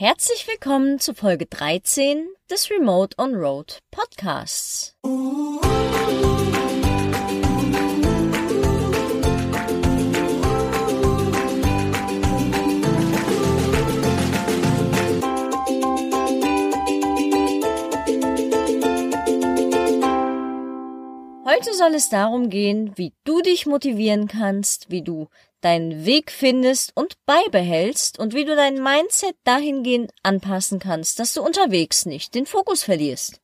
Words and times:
Herzlich 0.00 0.46
willkommen 0.46 1.00
zu 1.00 1.12
Folge 1.12 1.46
13 1.46 2.28
des 2.48 2.70
Remote 2.70 3.16
on 3.18 3.34
Road 3.34 3.80
Podcasts. 3.90 4.94
Heute 21.58 21.74
soll 21.76 21.94
es 21.96 22.08
darum 22.08 22.50
gehen, 22.50 22.92
wie 22.94 23.12
du 23.24 23.40
dich 23.42 23.66
motivieren 23.66 24.28
kannst, 24.28 24.92
wie 24.92 25.02
du 25.02 25.26
deinen 25.60 26.06
Weg 26.06 26.30
findest 26.30 26.92
und 26.94 27.16
beibehältst 27.26 28.16
und 28.16 28.32
wie 28.32 28.44
du 28.44 28.54
dein 28.54 28.80
Mindset 28.80 29.34
dahingehend 29.42 30.12
anpassen 30.22 30.78
kannst, 30.78 31.18
dass 31.18 31.34
du 31.34 31.42
unterwegs 31.42 32.06
nicht 32.06 32.36
den 32.36 32.46
Fokus 32.46 32.84
verlierst. 32.84 33.40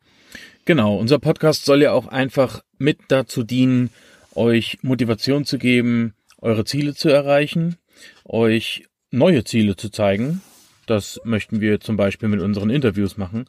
Genau, 0.64 0.94
unser 0.96 1.18
Podcast 1.18 1.64
soll 1.64 1.82
ja 1.82 1.90
auch 1.90 2.06
einfach 2.06 2.62
mit 2.78 2.98
dazu 3.08 3.42
dienen, 3.42 3.90
euch 4.36 4.78
Motivation 4.82 5.44
zu 5.44 5.58
geben, 5.58 6.14
eure 6.38 6.64
Ziele 6.64 6.94
zu 6.94 7.08
erreichen, 7.08 7.78
euch 8.24 8.84
neue 9.10 9.42
Ziele 9.42 9.74
zu 9.74 9.88
zeigen. 9.88 10.40
Das 10.86 11.20
möchten 11.24 11.60
wir 11.60 11.80
zum 11.80 11.96
Beispiel 11.96 12.28
mit 12.28 12.40
unseren 12.40 12.70
Interviews 12.70 13.16
machen. 13.16 13.46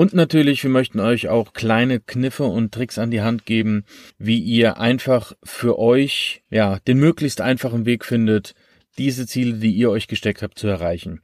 Und 0.00 0.14
natürlich, 0.14 0.62
wir 0.62 0.70
möchten 0.70 0.98
euch 0.98 1.28
auch 1.28 1.52
kleine 1.52 2.00
Kniffe 2.00 2.44
und 2.44 2.72
Tricks 2.72 2.96
an 2.96 3.10
die 3.10 3.20
Hand 3.20 3.44
geben, 3.44 3.84
wie 4.16 4.38
ihr 4.38 4.78
einfach 4.78 5.34
für 5.44 5.78
euch, 5.78 6.42
ja, 6.48 6.78
den 6.88 6.98
möglichst 6.98 7.42
einfachen 7.42 7.84
Weg 7.84 8.06
findet, 8.06 8.54
diese 8.96 9.26
Ziele, 9.26 9.58
die 9.58 9.72
ihr 9.72 9.90
euch 9.90 10.08
gesteckt 10.08 10.40
habt, 10.40 10.58
zu 10.58 10.68
erreichen. 10.68 11.20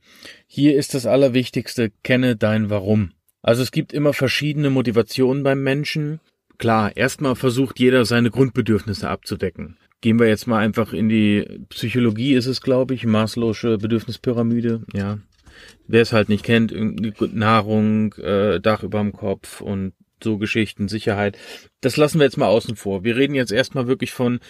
Hier 0.46 0.76
ist 0.76 0.92
das 0.92 1.06
Allerwichtigste, 1.06 1.90
kenne 2.02 2.36
dein 2.36 2.68
Warum. 2.68 3.12
Also 3.40 3.62
es 3.62 3.72
gibt 3.72 3.94
immer 3.94 4.12
verschiedene 4.12 4.68
Motivationen 4.68 5.42
beim 5.42 5.62
Menschen. 5.62 6.20
Klar, 6.58 6.94
erstmal 6.98 7.34
versucht 7.34 7.80
jeder 7.80 8.04
seine 8.04 8.30
Grundbedürfnisse 8.30 9.08
abzudecken. 9.08 9.78
Gehen 10.02 10.18
wir 10.18 10.28
jetzt 10.28 10.46
mal 10.46 10.58
einfach 10.58 10.92
in 10.92 11.08
die 11.08 11.46
Psychologie, 11.70 12.34
ist 12.34 12.44
es, 12.44 12.60
glaube 12.60 12.92
ich, 12.92 13.04
Maslow'sche 13.04 13.78
Bedürfnispyramide, 13.78 14.82
ja, 14.92 15.18
wer 15.86 16.02
es 16.02 16.12
halt 16.12 16.28
nicht 16.28 16.44
kennt, 16.44 16.72
Nahrung, 17.34 18.14
äh, 18.14 18.60
Dach 18.60 18.82
überm 18.82 19.12
Kopf 19.12 19.60
und 19.60 19.92
so 20.22 20.38
Geschichten, 20.38 20.88
Sicherheit. 20.88 21.36
Das 21.80 21.96
lassen 21.96 22.18
wir 22.18 22.24
jetzt 22.24 22.38
mal 22.38 22.48
außen 22.48 22.76
vor. 22.76 23.04
Wir 23.04 23.16
reden 23.16 23.34
jetzt 23.34 23.52
erstmal 23.52 23.86
wirklich 23.86 24.12
von, 24.12 24.40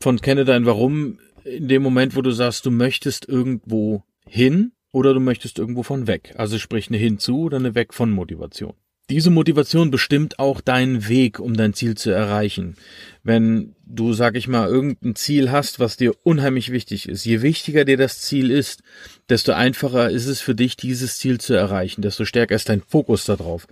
von 0.00 0.20
kenne 0.20 0.44
dein 0.44 0.66
Warum 0.66 1.18
in 1.44 1.68
dem 1.68 1.82
Moment, 1.82 2.16
wo 2.16 2.22
du 2.22 2.30
sagst, 2.30 2.66
du 2.66 2.70
möchtest 2.70 3.28
irgendwo 3.28 4.02
hin 4.26 4.72
oder 4.92 5.14
du 5.14 5.20
möchtest 5.20 5.58
irgendwo 5.58 5.82
von 5.82 6.06
weg. 6.06 6.34
Also 6.36 6.58
sprich 6.58 6.88
eine 6.88 6.96
hinzu 6.96 7.42
oder 7.42 7.58
eine 7.58 7.74
weg 7.74 7.94
von 7.94 8.10
Motivation. 8.10 8.74
Diese 9.10 9.28
Motivation 9.28 9.90
bestimmt 9.90 10.38
auch 10.38 10.62
deinen 10.62 11.08
Weg, 11.08 11.38
um 11.38 11.54
dein 11.54 11.74
Ziel 11.74 11.94
zu 11.94 12.10
erreichen. 12.10 12.76
Wenn 13.22 13.74
du, 13.84 14.14
sag 14.14 14.34
ich 14.34 14.48
mal, 14.48 14.66
irgendein 14.66 15.14
Ziel 15.14 15.50
hast, 15.50 15.78
was 15.78 15.98
dir 15.98 16.14
unheimlich 16.22 16.72
wichtig 16.72 17.06
ist, 17.08 17.26
je 17.26 17.42
wichtiger 17.42 17.84
dir 17.84 17.98
das 17.98 18.20
Ziel 18.20 18.50
ist, 18.50 18.82
desto 19.28 19.52
einfacher 19.52 20.10
ist 20.10 20.26
es 20.26 20.40
für 20.40 20.54
dich, 20.54 20.76
dieses 20.76 21.18
Ziel 21.18 21.38
zu 21.38 21.52
erreichen, 21.52 22.00
desto 22.00 22.24
stärker 22.24 22.54
ist 22.54 22.70
dein 22.70 22.80
Fokus 22.80 23.26
darauf. 23.26 23.66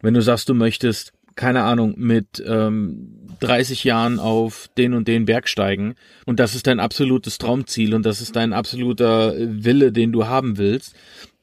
Wenn 0.00 0.14
du 0.14 0.22
sagst, 0.22 0.48
du 0.48 0.54
möchtest, 0.54 1.12
keine 1.34 1.64
Ahnung, 1.64 1.94
mit 1.98 2.42
ähm, 2.46 3.28
30 3.40 3.84
Jahren 3.84 4.18
auf 4.18 4.70
den 4.78 4.94
und 4.94 5.06
den 5.06 5.26
Berg 5.26 5.48
steigen 5.48 5.96
und 6.24 6.40
das 6.40 6.54
ist 6.54 6.66
dein 6.66 6.80
absolutes 6.80 7.36
Traumziel 7.36 7.94
und 7.94 8.06
das 8.06 8.22
ist 8.22 8.36
dein 8.36 8.54
absoluter 8.54 9.34
Wille, 9.36 9.92
den 9.92 10.12
du 10.12 10.26
haben 10.26 10.56
willst, 10.56 10.94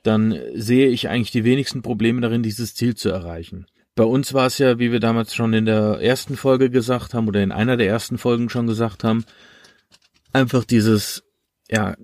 dann 0.06 0.39
sehe 0.53 0.88
ich 0.88 1.09
eigentlich 1.09 1.31
die 1.31 1.44
wenigsten 1.44 1.81
Probleme 1.81 2.22
darin, 2.22 2.44
dieses 2.44 2.75
Ziel 2.75 2.95
zu 2.95 3.09
erreichen. 3.09 3.66
Bei 3.95 4.03
uns 4.03 4.34
war 4.34 4.48
es 4.48 4.58
ja, 4.58 4.78
wie 4.78 4.92
wir 4.92 5.00
damals 5.00 5.34
schon 5.34 5.53
in 5.53 5.66
der 5.66 6.00
ersten 6.02 6.36
Folge 6.36 6.70
gesagt 6.70 7.14
haben 7.14 7.28
oder 7.28 7.42
in 7.42 7.52
einer 7.52 7.78
der 7.78 7.88
ersten 7.88 8.17
Folgen 8.17 8.49
schon 8.49 8.67
gesagt 8.67 9.04
haben, 9.04 9.26
einfach 10.33 10.65
dieses 10.65 11.23
ja, 11.70 11.95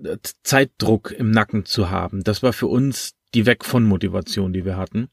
Zeitdruck 0.42 1.12
im 1.12 1.30
Nacken 1.30 1.64
zu 1.64 1.90
haben. 1.90 2.24
Das 2.24 2.42
war 2.42 2.52
für 2.52 2.66
uns 2.66 3.12
die 3.34 3.46
Weg 3.46 3.64
von 3.64 3.84
Motivation, 3.84 4.52
die 4.52 4.64
wir 4.64 4.76
hatten. 4.76 5.08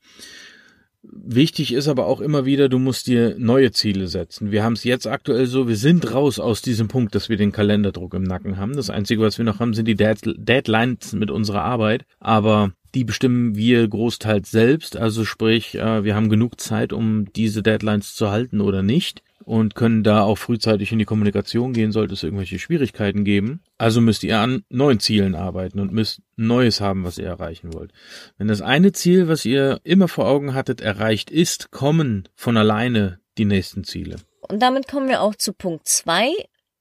Wichtig 1.11 1.73
ist 1.73 1.87
aber 1.87 2.05
auch 2.05 2.21
immer 2.21 2.45
wieder, 2.45 2.69
du 2.69 2.77
musst 2.77 3.07
dir 3.07 3.35
neue 3.37 3.71
Ziele 3.71 4.07
setzen. 4.07 4.51
Wir 4.51 4.63
haben 4.63 4.73
es 4.73 4.83
jetzt 4.83 5.07
aktuell 5.07 5.47
so, 5.47 5.67
wir 5.67 5.75
sind 5.75 6.13
raus 6.13 6.39
aus 6.39 6.61
diesem 6.61 6.87
Punkt, 6.87 7.15
dass 7.15 7.29
wir 7.29 7.37
den 7.37 7.51
Kalenderdruck 7.51 8.13
im 8.13 8.23
Nacken 8.23 8.57
haben. 8.57 8.75
Das 8.75 8.89
Einzige, 8.89 9.21
was 9.21 9.37
wir 9.37 9.45
noch 9.45 9.59
haben, 9.59 9.73
sind 9.73 9.87
die 9.87 9.95
Deadlines 9.95 11.13
mit 11.13 11.31
unserer 11.31 11.63
Arbeit. 11.63 12.05
Aber 12.19 12.73
die 12.95 13.03
bestimmen 13.03 13.55
wir 13.55 13.87
großteils 13.87 14.51
selbst. 14.51 14.97
Also 14.97 15.25
sprich, 15.25 15.75
äh, 15.75 16.03
wir 16.03 16.15
haben 16.15 16.29
genug 16.29 16.59
Zeit, 16.59 16.93
um 16.93 17.31
diese 17.33 17.63
Deadlines 17.63 18.15
zu 18.15 18.29
halten 18.29 18.61
oder 18.61 18.83
nicht 18.83 19.23
und 19.43 19.75
können 19.75 20.03
da 20.03 20.23
auch 20.23 20.37
frühzeitig 20.37 20.91
in 20.91 20.99
die 20.99 21.05
Kommunikation 21.05 21.73
gehen, 21.73 21.91
sollte 21.91 22.13
es 22.13 22.23
irgendwelche 22.23 22.59
Schwierigkeiten 22.59 23.23
geben. 23.23 23.61
Also 23.77 24.01
müsst 24.01 24.23
ihr 24.23 24.39
an 24.39 24.63
neuen 24.69 24.99
Zielen 24.99 25.35
arbeiten 25.35 25.79
und 25.79 25.91
müsst 25.91 26.21
Neues 26.35 26.81
haben, 26.81 27.03
was 27.03 27.17
ihr 27.17 27.27
erreichen 27.27 27.73
wollt. 27.73 27.91
Wenn 28.37 28.47
das 28.47 28.61
eine 28.61 28.91
Ziel, 28.91 29.27
was 29.27 29.45
ihr 29.45 29.79
immer 29.83 30.07
vor 30.07 30.27
Augen 30.27 30.53
hattet, 30.53 30.81
erreicht 30.81 31.31
ist, 31.31 31.71
kommen 31.71 32.27
von 32.35 32.57
alleine 32.57 33.19
die 33.37 33.45
nächsten 33.45 33.83
Ziele. 33.83 34.17
Und 34.41 34.61
damit 34.61 34.87
kommen 34.87 35.09
wir 35.09 35.21
auch 35.21 35.35
zu 35.35 35.53
Punkt 35.53 35.87
zwei. 35.87 36.31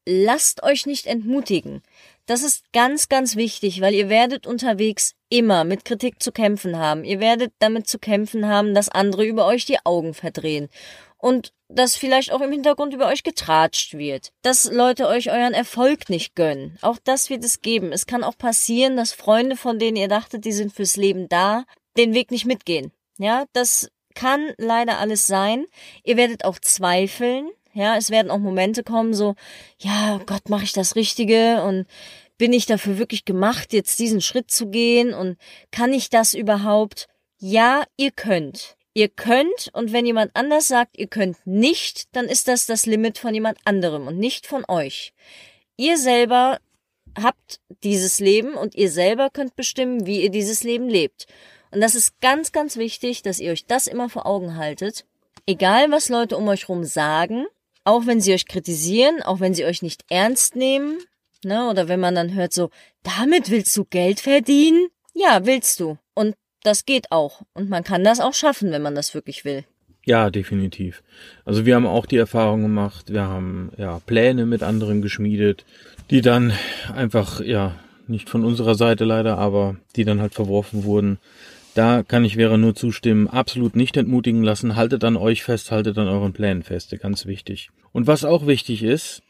Lasst 0.07 0.63
euch 0.63 0.87
nicht 0.87 1.07
entmutigen. 1.07 1.83
Das 2.29 2.43
ist 2.43 2.73
ganz, 2.73 3.09
ganz 3.09 3.37
wichtig, 3.37 3.81
weil 3.81 3.95
ihr 3.95 4.11
werdet 4.11 4.47
unterwegs 4.47 5.15
immer 5.31 5.65
mit 5.65 5.85
Kritik 5.85 6.23
zu 6.23 6.33
kämpfen 6.33 6.79
haben. 6.79 7.05
Ihr 7.05 7.21
werdet 7.21 7.53
damit 7.59 7.89
zu 7.89 7.99
kämpfen 7.99 8.47
haben, 8.47 8.75
dass 8.75 8.89
andere 8.89 9.25
über 9.25 9.47
euch 9.47 9.65
die 9.65 9.79
Augen 9.85 10.15
verdrehen. 10.15 10.69
Und 11.19 11.53
dass 11.69 11.97
vielleicht 11.97 12.33
auch 12.33 12.41
im 12.41 12.53
Hintergrund 12.53 12.95
über 12.95 13.07
euch 13.09 13.23
getratscht 13.23 13.95
wird. 13.95 14.33
Dass 14.43 14.71
Leute 14.71 15.07
euch 15.07 15.31
euren 15.31 15.53
Erfolg 15.53 16.09
nicht 16.09 16.35
gönnen. 16.35 16.79
Auch 16.81 16.99
das 17.03 17.29
wird 17.29 17.45
es 17.45 17.61
geben. 17.61 17.93
Es 17.93 18.07
kann 18.07 18.25
auch 18.25 18.39
passieren, 18.39 18.97
dass 18.97 19.13
Freunde, 19.13 19.57
von 19.57 19.79
denen 19.79 19.97
ihr 19.97 20.09
dachtet, 20.09 20.45
die 20.45 20.53
sind 20.53 20.73
fürs 20.73 20.97
Leben 20.97 21.29
da, 21.29 21.65
den 21.97 22.15
Weg 22.15 22.31
nicht 22.31 22.47
mitgehen. 22.47 22.93
Ja, 23.19 23.45
das 23.53 23.91
kann 24.15 24.53
leider 24.57 24.99
alles 24.99 25.27
sein. 25.27 25.67
Ihr 26.05 26.17
werdet 26.17 26.45
auch 26.45 26.59
zweifeln. 26.59 27.51
Ja, 27.75 27.97
es 27.97 28.11
werden 28.11 28.31
auch 28.31 28.39
Momente 28.39 28.83
kommen, 28.83 29.15
so, 29.15 29.35
ja, 29.79 30.19
Gott, 30.27 30.49
mache 30.49 30.65
ich 30.65 30.73
das 30.73 30.97
Richtige 30.97 31.63
und 31.63 31.87
bin 32.39 32.53
ich 32.53 32.67
dafür 32.67 32.99
wirklich 32.99 33.25
gemacht, 33.25 33.73
jetzt 33.73 33.99
diesen 33.99 34.21
Schritt 34.21 34.51
zu 34.51 34.69
gehen 34.69 35.13
und 35.13 35.37
kann 35.71 35.93
ich 35.93 36.09
das 36.09 36.35
überhaupt? 36.35 37.09
Ja, 37.39 37.85
ihr 37.97 38.11
könnt. 38.11 38.78
Ihr 38.99 39.09
könnt 39.09 39.71
und 39.75 39.93
wenn 39.93 40.07
jemand 40.07 40.33
anders 40.35 40.67
sagt, 40.67 40.99
ihr 40.99 41.07
könnt 41.07 41.37
nicht, 41.47 42.17
dann 42.17 42.25
ist 42.25 42.49
das 42.49 42.67
das 42.67 42.85
Limit 42.85 43.17
von 43.17 43.33
jemand 43.33 43.57
anderem 43.65 44.09
und 44.09 44.19
nicht 44.19 44.45
von 44.45 44.65
euch. 44.67 45.13
Ihr 45.77 45.97
selber 45.97 46.59
habt 47.17 47.61
dieses 47.85 48.19
Leben 48.19 48.55
und 48.55 48.75
ihr 48.75 48.91
selber 48.91 49.31
könnt 49.31 49.55
bestimmen, 49.55 50.05
wie 50.05 50.23
ihr 50.23 50.31
dieses 50.31 50.65
Leben 50.65 50.89
lebt. 50.89 51.29
Und 51.71 51.81
das 51.81 51.95
ist 51.95 52.21
ganz, 52.21 52.51
ganz 52.51 52.77
wichtig, 52.77 53.23
dass 53.23 53.39
ihr 53.39 53.53
euch 53.53 53.67
das 53.67 53.87
immer 53.87 54.09
vor 54.09 54.27
Augen 54.27 54.57
haltet. 54.57 55.05
Egal, 55.47 55.93
was 55.93 56.09
Leute 56.09 56.37
um 56.37 56.49
euch 56.49 56.69
rum 56.69 56.83
sagen, 56.83 57.47
auch 57.85 58.07
wenn 58.07 58.21
sie 58.21 58.35
euch 58.35 58.47
kritisieren, 58.47 59.23
auch 59.23 59.39
wenn 59.39 59.55
sie 59.55 59.65
euch 59.65 59.81
nicht 59.81 60.07
ernst 60.09 60.57
nehmen, 60.57 60.99
ne, 61.45 61.71
oder 61.71 61.87
wenn 61.87 62.01
man 62.01 62.17
dann 62.17 62.35
hört 62.35 62.53
so, 62.53 62.71
damit 63.05 63.49
willst 63.49 63.77
du 63.77 63.85
Geld 63.85 64.19
verdienen? 64.19 64.89
Ja, 65.15 65.47
willst 65.47 65.79
du. 65.79 65.99
Das 66.63 66.85
geht 66.85 67.13
auch. 67.13 67.43
Und 67.55 67.69
man 67.69 67.85
kann 67.85 68.05
das 68.05 68.21
auch 68.21 68.35
schaffen, 68.35 68.71
wenn 68.73 68.83
man 68.83 68.95
das 68.95 69.15
wirklich 69.15 69.45
will. 69.45 69.65
Ja, 70.05 70.31
definitiv. 70.31 71.03
Also 71.45 71.67
wir 71.67 71.75
haben 71.75 71.87
auch 71.87 72.07
die 72.07 72.17
Erfahrung 72.17 72.63
gemacht, 72.63 73.13
wir 73.13 73.23
haben 73.23 73.73
ja 73.77 74.01
Pläne 74.07 74.47
mit 74.47 74.63
anderen 74.63 75.03
geschmiedet, 75.03 75.67
die 76.11 76.23
dann 76.23 76.53
einfach, 76.95 77.41
ja, 77.41 77.75
nicht 78.07 78.31
von 78.31 78.45
unserer 78.45 78.75
Seite 78.75 79.05
leider, 79.05 79.37
aber 79.37 79.77
die 79.97 80.05
dann 80.05 80.21
halt 80.21 80.33
verworfen 80.35 80.85
wurden. 80.85 81.19
Da 81.75 82.03
kann 82.03 82.25
ich 82.25 82.37
wäre 82.37 82.57
nur 82.57 82.75
zustimmen, 82.75 83.29
absolut 83.29 83.77
nicht 83.77 83.97
entmutigen 83.97 84.43
lassen, 84.43 84.77
haltet 84.77 85.05
an 85.05 85.17
euch 85.17 85.43
fest, 85.43 85.71
haltet 85.71 85.99
an 85.99 86.09
euren 86.09 86.33
Plänen 86.33 86.63
fest, 86.63 86.97
ganz 87.01 87.27
wichtig. 87.27 87.71
Und 87.93 88.07
was 88.07 88.25
auch 88.25 88.47
wichtig 88.47 88.83
ist, 88.83 89.23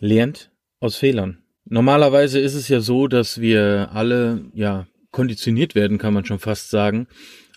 lernt 0.00 0.50
aus 0.80 0.96
Fehlern. 0.96 1.38
Normalerweise 1.64 2.38
ist 2.38 2.54
es 2.54 2.68
ja 2.68 2.80
so, 2.80 3.08
dass 3.08 3.40
wir 3.40 3.88
alle, 3.92 4.44
ja, 4.54 4.86
konditioniert 5.16 5.74
werden, 5.74 5.96
kann 5.96 6.12
man 6.12 6.26
schon 6.26 6.38
fast 6.38 6.68
sagen, 6.68 7.06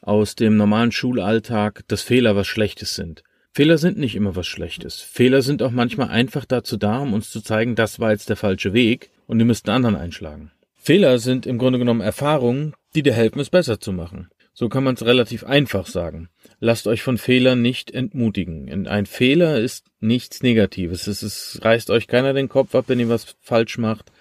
aus 0.02 0.36
dem 0.36 0.56
normalen 0.56 0.94
Schulalltag, 0.94 1.84
dass 1.90 2.02
Fehler 2.02 2.38
was 2.38 2.48
Schlechtes 2.48 2.96
sind. 2.96 3.22
Fehler 3.52 3.78
sind 3.78 3.98
nicht 3.98 4.16
immer 4.16 4.38
was 4.38 4.48
Schlechtes. 4.48 5.02
Fehler 5.02 5.42
sind 5.42 5.62
auch 5.62 5.72
manchmal 5.72 6.08
einfach 6.08 6.46
dazu 6.46 6.78
da, 6.78 7.00
um 7.00 7.14
uns 7.14 7.32
zu 7.32 7.42
zeigen, 7.42 7.76
das 7.76 8.00
war 8.00 8.12
jetzt 8.12 8.30
der 8.30 8.38
falsche 8.38 8.72
Weg 8.72 9.12
und 9.28 9.42
ihr 9.42 9.46
müsst 9.46 9.68
einen 9.68 9.76
anderen 9.76 9.98
einschlagen. 9.98 10.52
Fehler 10.78 11.20
sind 11.20 11.46
im 11.46 11.58
Grunde 11.58 11.80
genommen 11.80 12.00
Erfahrungen, 12.00 12.76
die 12.96 13.04
dir 13.04 13.12
helfen, 13.14 13.42
es 13.42 13.50
besser 13.50 13.82
zu 13.82 13.92
machen. 13.92 14.30
So 14.54 14.70
kann 14.70 14.86
man 14.86 14.96
es 14.96 15.06
relativ 15.06 15.44
einfach 15.44 15.86
sagen. 15.86 16.30
Lasst 16.62 16.88
euch 16.88 17.02
von 17.02 17.18
Fehlern 17.18 17.62
nicht 17.62 17.92
entmutigen. 17.92 18.88
Ein 18.88 19.06
Fehler 19.06 19.60
ist 19.60 19.88
nichts 20.00 20.44
Negatives. 20.44 21.08
Es 21.08 21.24
ist, 21.24 21.60
reißt 21.62 21.90
euch 21.90 22.08
keiner 22.08 22.32
den 22.32 22.48
Kopf 22.48 22.74
ab, 22.74 22.86
wenn 22.88 23.02
ihr 23.02 23.10
was 23.10 23.36
falsch 23.42 23.78
macht. 23.78 24.14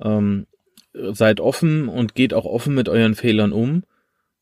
Ähm, 0.00 0.46
seid 1.12 1.40
offen 1.40 1.88
und 1.88 2.14
geht 2.14 2.34
auch 2.34 2.44
offen 2.44 2.74
mit 2.74 2.88
euren 2.88 3.14
Fehlern 3.14 3.52
um 3.52 3.84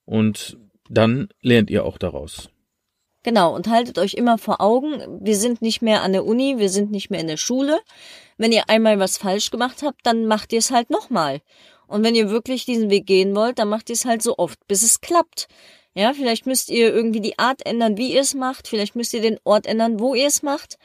Und 0.04 0.58
dann 0.88 1.28
lernt 1.40 1.70
ihr 1.70 1.84
auch 1.84 1.98
daraus. 1.98 2.50
Genau, 3.22 3.54
und 3.54 3.68
haltet 3.68 3.98
euch 3.98 4.14
immer 4.14 4.36
vor 4.36 4.60
Augen, 4.60 5.00
wir 5.24 5.36
sind 5.36 5.62
nicht 5.62 5.80
mehr 5.80 6.02
an 6.02 6.12
der 6.12 6.26
Uni, 6.26 6.58
wir 6.58 6.68
sind 6.68 6.90
nicht 6.90 7.08
mehr 7.08 7.20
in 7.20 7.26
der 7.26 7.38
Schule. 7.38 7.80
Wenn 8.36 8.52
ihr 8.52 8.68
einmal 8.68 8.98
was 8.98 9.16
falsch 9.16 9.50
gemacht 9.50 9.82
habt, 9.82 10.00
dann 10.04 10.26
macht 10.26 10.52
ihr 10.52 10.58
es 10.58 10.70
halt 10.70 10.90
nochmal. 10.90 11.40
Und 11.86 12.04
wenn 12.04 12.14
ihr 12.14 12.28
wirklich 12.28 12.66
diesen 12.66 12.90
Weg 12.90 13.06
gehen 13.06 13.34
wollt, 13.34 13.58
dann 13.58 13.68
macht 13.68 13.88
ihr 13.88 13.94
es 13.94 14.04
halt 14.04 14.22
so 14.22 14.36
oft, 14.36 14.58
bis 14.68 14.82
es 14.82 15.00
klappt. 15.00 15.48
Ja, 15.94 16.12
vielleicht 16.12 16.44
müsst 16.44 16.70
ihr 16.70 16.92
irgendwie 16.92 17.20
die 17.20 17.38
Art 17.38 17.64
ändern, 17.64 17.96
wie 17.96 18.12
ihr 18.12 18.20
es 18.20 18.34
macht, 18.34 18.68
vielleicht 18.68 18.94
müsst 18.94 19.14
ihr 19.14 19.22
den 19.22 19.38
Ort 19.44 19.66
ändern, 19.66 20.00
wo 20.00 20.14
ihr 20.14 20.26
es 20.26 20.42
macht. 20.42 20.76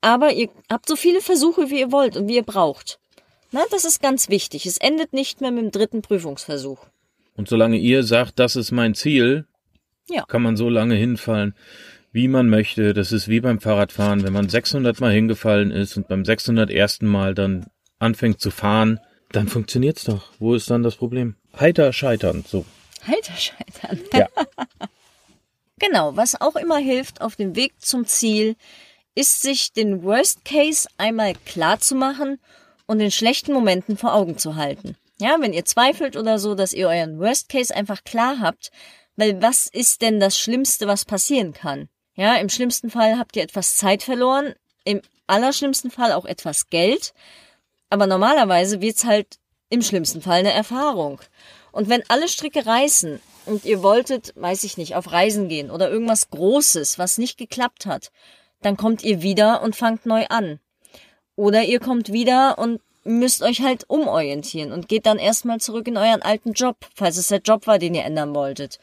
Aber 0.00 0.32
ihr 0.32 0.48
habt 0.70 0.88
so 0.88 0.96
viele 0.96 1.20
Versuche, 1.20 1.70
wie 1.70 1.80
ihr 1.80 1.92
wollt 1.92 2.16
und 2.16 2.28
wie 2.28 2.36
ihr 2.36 2.44
braucht. 2.44 2.98
Na, 3.50 3.62
das 3.70 3.84
ist 3.84 4.00
ganz 4.02 4.28
wichtig. 4.28 4.66
Es 4.66 4.78
endet 4.78 5.12
nicht 5.12 5.40
mehr 5.40 5.50
mit 5.50 5.62
dem 5.64 5.70
dritten 5.70 6.02
Prüfungsversuch. 6.02 6.86
Und 7.36 7.48
solange 7.48 7.76
ihr 7.78 8.02
sagt, 8.02 8.38
das 8.38 8.56
ist 8.56 8.72
mein 8.72 8.94
Ziel, 8.94 9.46
Ja. 10.08 10.24
kann 10.26 10.42
man 10.42 10.56
so 10.56 10.68
lange 10.68 10.94
hinfallen, 10.96 11.54
wie 12.12 12.28
man 12.28 12.48
möchte. 12.50 12.94
Das 12.94 13.12
ist 13.12 13.28
wie 13.28 13.40
beim 13.40 13.60
Fahrradfahren. 13.60 14.22
Wenn 14.24 14.32
man 14.32 14.48
600 14.48 15.00
Mal 15.00 15.12
hingefallen 15.12 15.70
ist 15.70 15.96
und 15.96 16.08
beim 16.08 16.24
601. 16.24 17.02
Mal 17.02 17.34
dann 17.34 17.66
anfängt 17.98 18.40
zu 18.40 18.50
fahren, 18.50 19.00
dann 19.32 19.48
funktioniert's 19.48 20.04
doch. 20.04 20.32
Wo 20.38 20.54
ist 20.54 20.70
dann 20.70 20.82
das 20.82 20.96
Problem? 20.96 21.36
Heiter 21.58 21.92
scheitern, 21.92 22.44
so. 22.46 22.64
Heiter 23.06 23.34
scheitern. 23.36 24.00
Ja. 24.12 24.28
Genau, 25.80 26.16
was 26.16 26.40
auch 26.40 26.56
immer 26.56 26.78
hilft 26.78 27.20
auf 27.20 27.36
dem 27.36 27.54
Weg 27.54 27.72
zum 27.78 28.04
Ziel, 28.04 28.56
ist 29.14 29.42
sich 29.42 29.72
den 29.72 30.02
Worst 30.02 30.44
Case 30.44 30.88
einmal 30.98 31.34
klar 31.46 31.78
zu 31.78 31.94
machen 31.94 32.40
und 32.88 32.98
den 32.98 33.12
schlechten 33.12 33.52
Momenten 33.52 33.96
vor 33.96 34.14
Augen 34.14 34.38
zu 34.38 34.56
halten. 34.56 34.96
Ja, 35.20 35.36
wenn 35.40 35.52
ihr 35.52 35.64
zweifelt 35.64 36.16
oder 36.16 36.38
so, 36.38 36.54
dass 36.54 36.72
ihr 36.72 36.88
euren 36.88 37.20
Worst 37.20 37.48
Case 37.48 37.74
einfach 37.74 38.02
klar 38.02 38.38
habt, 38.40 38.70
weil 39.16 39.40
was 39.42 39.66
ist 39.66 40.02
denn 40.02 40.18
das 40.18 40.38
Schlimmste, 40.38 40.88
was 40.88 41.04
passieren 41.04 41.52
kann? 41.52 41.88
Ja, 42.14 42.36
im 42.36 42.48
schlimmsten 42.48 42.90
Fall 42.90 43.18
habt 43.18 43.36
ihr 43.36 43.42
etwas 43.42 43.76
Zeit 43.76 44.02
verloren, 44.02 44.54
im 44.84 45.02
allerschlimmsten 45.26 45.90
Fall 45.90 46.12
auch 46.12 46.24
etwas 46.24 46.68
Geld, 46.70 47.14
aber 47.90 48.06
normalerweise 48.06 48.80
wird's 48.80 49.04
halt 49.04 49.38
im 49.68 49.82
schlimmsten 49.82 50.22
Fall 50.22 50.38
eine 50.40 50.52
Erfahrung. 50.52 51.20
Und 51.72 51.88
wenn 51.88 52.02
alle 52.08 52.28
Stricke 52.28 52.64
reißen 52.64 53.20
und 53.46 53.64
ihr 53.64 53.82
wolltet, 53.82 54.32
weiß 54.36 54.64
ich 54.64 54.78
nicht, 54.78 54.94
auf 54.94 55.12
Reisen 55.12 55.48
gehen 55.48 55.70
oder 55.70 55.90
irgendwas 55.90 56.30
Großes, 56.30 56.98
was 56.98 57.18
nicht 57.18 57.36
geklappt 57.38 57.86
hat, 57.86 58.10
dann 58.62 58.76
kommt 58.76 59.02
ihr 59.02 59.20
wieder 59.20 59.62
und 59.62 59.76
fangt 59.76 60.06
neu 60.06 60.26
an. 60.28 60.58
Oder 61.38 61.62
ihr 61.62 61.78
kommt 61.78 62.12
wieder 62.12 62.58
und 62.58 62.80
müsst 63.04 63.42
euch 63.42 63.62
halt 63.62 63.88
umorientieren 63.88 64.72
und 64.72 64.88
geht 64.88 65.06
dann 65.06 65.20
erstmal 65.20 65.60
zurück 65.60 65.86
in 65.86 65.96
euren 65.96 66.20
alten 66.20 66.52
Job, 66.52 66.76
falls 66.96 67.16
es 67.16 67.28
der 67.28 67.38
Job 67.38 67.68
war, 67.68 67.78
den 67.78 67.94
ihr 67.94 68.04
ändern 68.04 68.34
wolltet. 68.34 68.80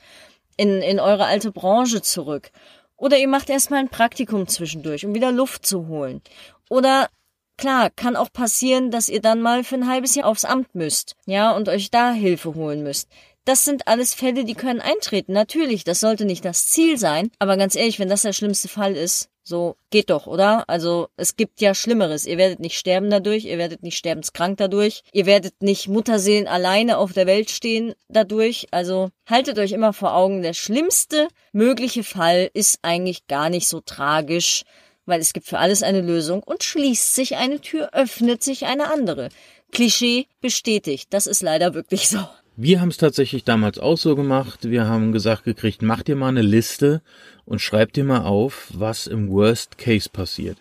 In, 0.56 0.82
in 0.82 1.02
eure 1.02 1.26
alte 1.26 1.52
Branche 1.52 2.02
zurück. 2.02 2.52
Oder 2.96 3.18
ihr 3.18 3.28
macht 3.28 3.50
erstmal 3.50 3.82
ein 3.82 3.90
Praktikum 3.90 4.48
zwischendurch, 4.48 5.06
um 5.06 5.14
wieder 5.14 5.34
Luft 5.34 5.66
zu 5.66 5.90
holen. 5.90 6.22
Oder 6.70 7.10
Klar, 7.58 7.90
kann 7.90 8.18
auch 8.18 8.34
passieren, 8.34 8.92
dass 8.92 9.08
ihr 9.08 9.22
dann 9.22 9.42
mal 9.42 9.64
für 9.64 9.76
ein 9.76 9.88
halbes 9.88 10.14
Jahr 10.14 10.28
aufs 10.28 10.44
Amt 10.44 10.76
müsst, 10.76 11.16
ja, 11.26 11.52
und 11.52 11.70
euch 11.70 11.90
da 11.90 12.12
Hilfe 12.12 12.54
holen 12.54 12.84
müsst. 12.84 13.08
Das 13.46 13.64
sind 13.64 13.88
alles 13.88 14.16
Fälle, 14.16 14.44
die 14.44 14.56
können 14.56 14.82
eintreten. 14.82 15.32
Natürlich, 15.32 15.84
das 15.84 16.00
sollte 16.00 16.26
nicht 16.26 16.44
das 16.44 16.68
Ziel 16.68 16.98
sein, 16.98 17.30
aber 17.38 17.58
ganz 17.58 17.76
ehrlich, 17.76 18.00
wenn 18.00 18.10
das 18.10 18.24
der 18.24 18.34
schlimmste 18.34 18.68
Fall 18.68 18.96
ist, 18.96 19.30
so 19.44 19.76
geht 19.92 20.10
doch, 20.10 20.26
oder? 20.26 20.68
Also 20.68 21.10
es 21.18 21.36
gibt 21.36 21.62
ja 21.62 21.76
Schlimmeres. 21.76 22.26
Ihr 22.26 22.40
werdet 22.40 22.60
nicht 22.60 22.80
sterben 22.80 23.12
dadurch, 23.12 23.46
ihr 23.46 23.60
werdet 23.60 23.84
nicht 23.84 23.98
sterbenskrank 23.98 24.58
dadurch, 24.58 25.04
ihr 25.14 25.28
werdet 25.28 25.62
nicht 25.62 25.88
Mutterseelen 25.88 26.48
alleine 26.48 26.98
auf 26.98 27.14
der 27.14 27.28
Welt 27.28 27.52
stehen 27.52 27.94
dadurch. 28.10 28.66
Also 28.72 29.12
haltet 29.30 29.60
euch 29.60 29.74
immer 29.74 29.94
vor 29.94 30.16
Augen, 30.16 30.42
der 30.42 30.54
schlimmste 30.54 31.28
mögliche 31.54 32.04
Fall 32.04 32.50
ist 32.56 32.80
eigentlich 32.82 33.28
gar 33.28 33.50
nicht 33.52 33.68
so 33.68 33.80
tragisch 33.80 34.64
weil 35.08 35.22
es 35.22 35.34
gibt 35.34 35.46
für 35.46 35.60
alles 35.60 35.84
eine 35.84 36.02
Lösung 36.02 36.42
und 36.42 36.64
schließt 36.64 37.14
sich 37.14 37.36
eine 37.36 37.62
Tür, 37.62 37.90
öffnet 37.94 38.44
sich 38.44 38.66
eine 38.66 38.92
andere. 38.92 39.30
Klischee 39.72 40.26
bestätigt. 40.42 41.14
Das 41.14 41.28
ist 41.28 41.44
leider 41.44 41.76
wirklich 41.76 42.10
so. 42.10 42.28
Wir 42.58 42.80
haben 42.80 42.90
es 42.90 42.98
tatsächlich 42.98 43.44
damals 43.44 43.80
auch 43.80 43.98
so 43.98 44.16
gemacht. 44.16 44.70
Wir 44.70 44.88
haben 44.88 45.12
gesagt 45.12 45.44
gekriegt, 45.44 45.82
mach 45.82 46.04
dir 46.04 46.16
mal 46.16 46.30
eine 46.30 46.42
Liste 46.42 47.02
und 47.44 47.60
schreib 47.60 47.92
dir 47.92 48.06
mal 48.06 48.22
auf, 48.22 48.72
was 48.74 49.08
im 49.08 49.30
Worst 49.30 49.78
Case 49.78 50.10
passiert. 50.10 50.58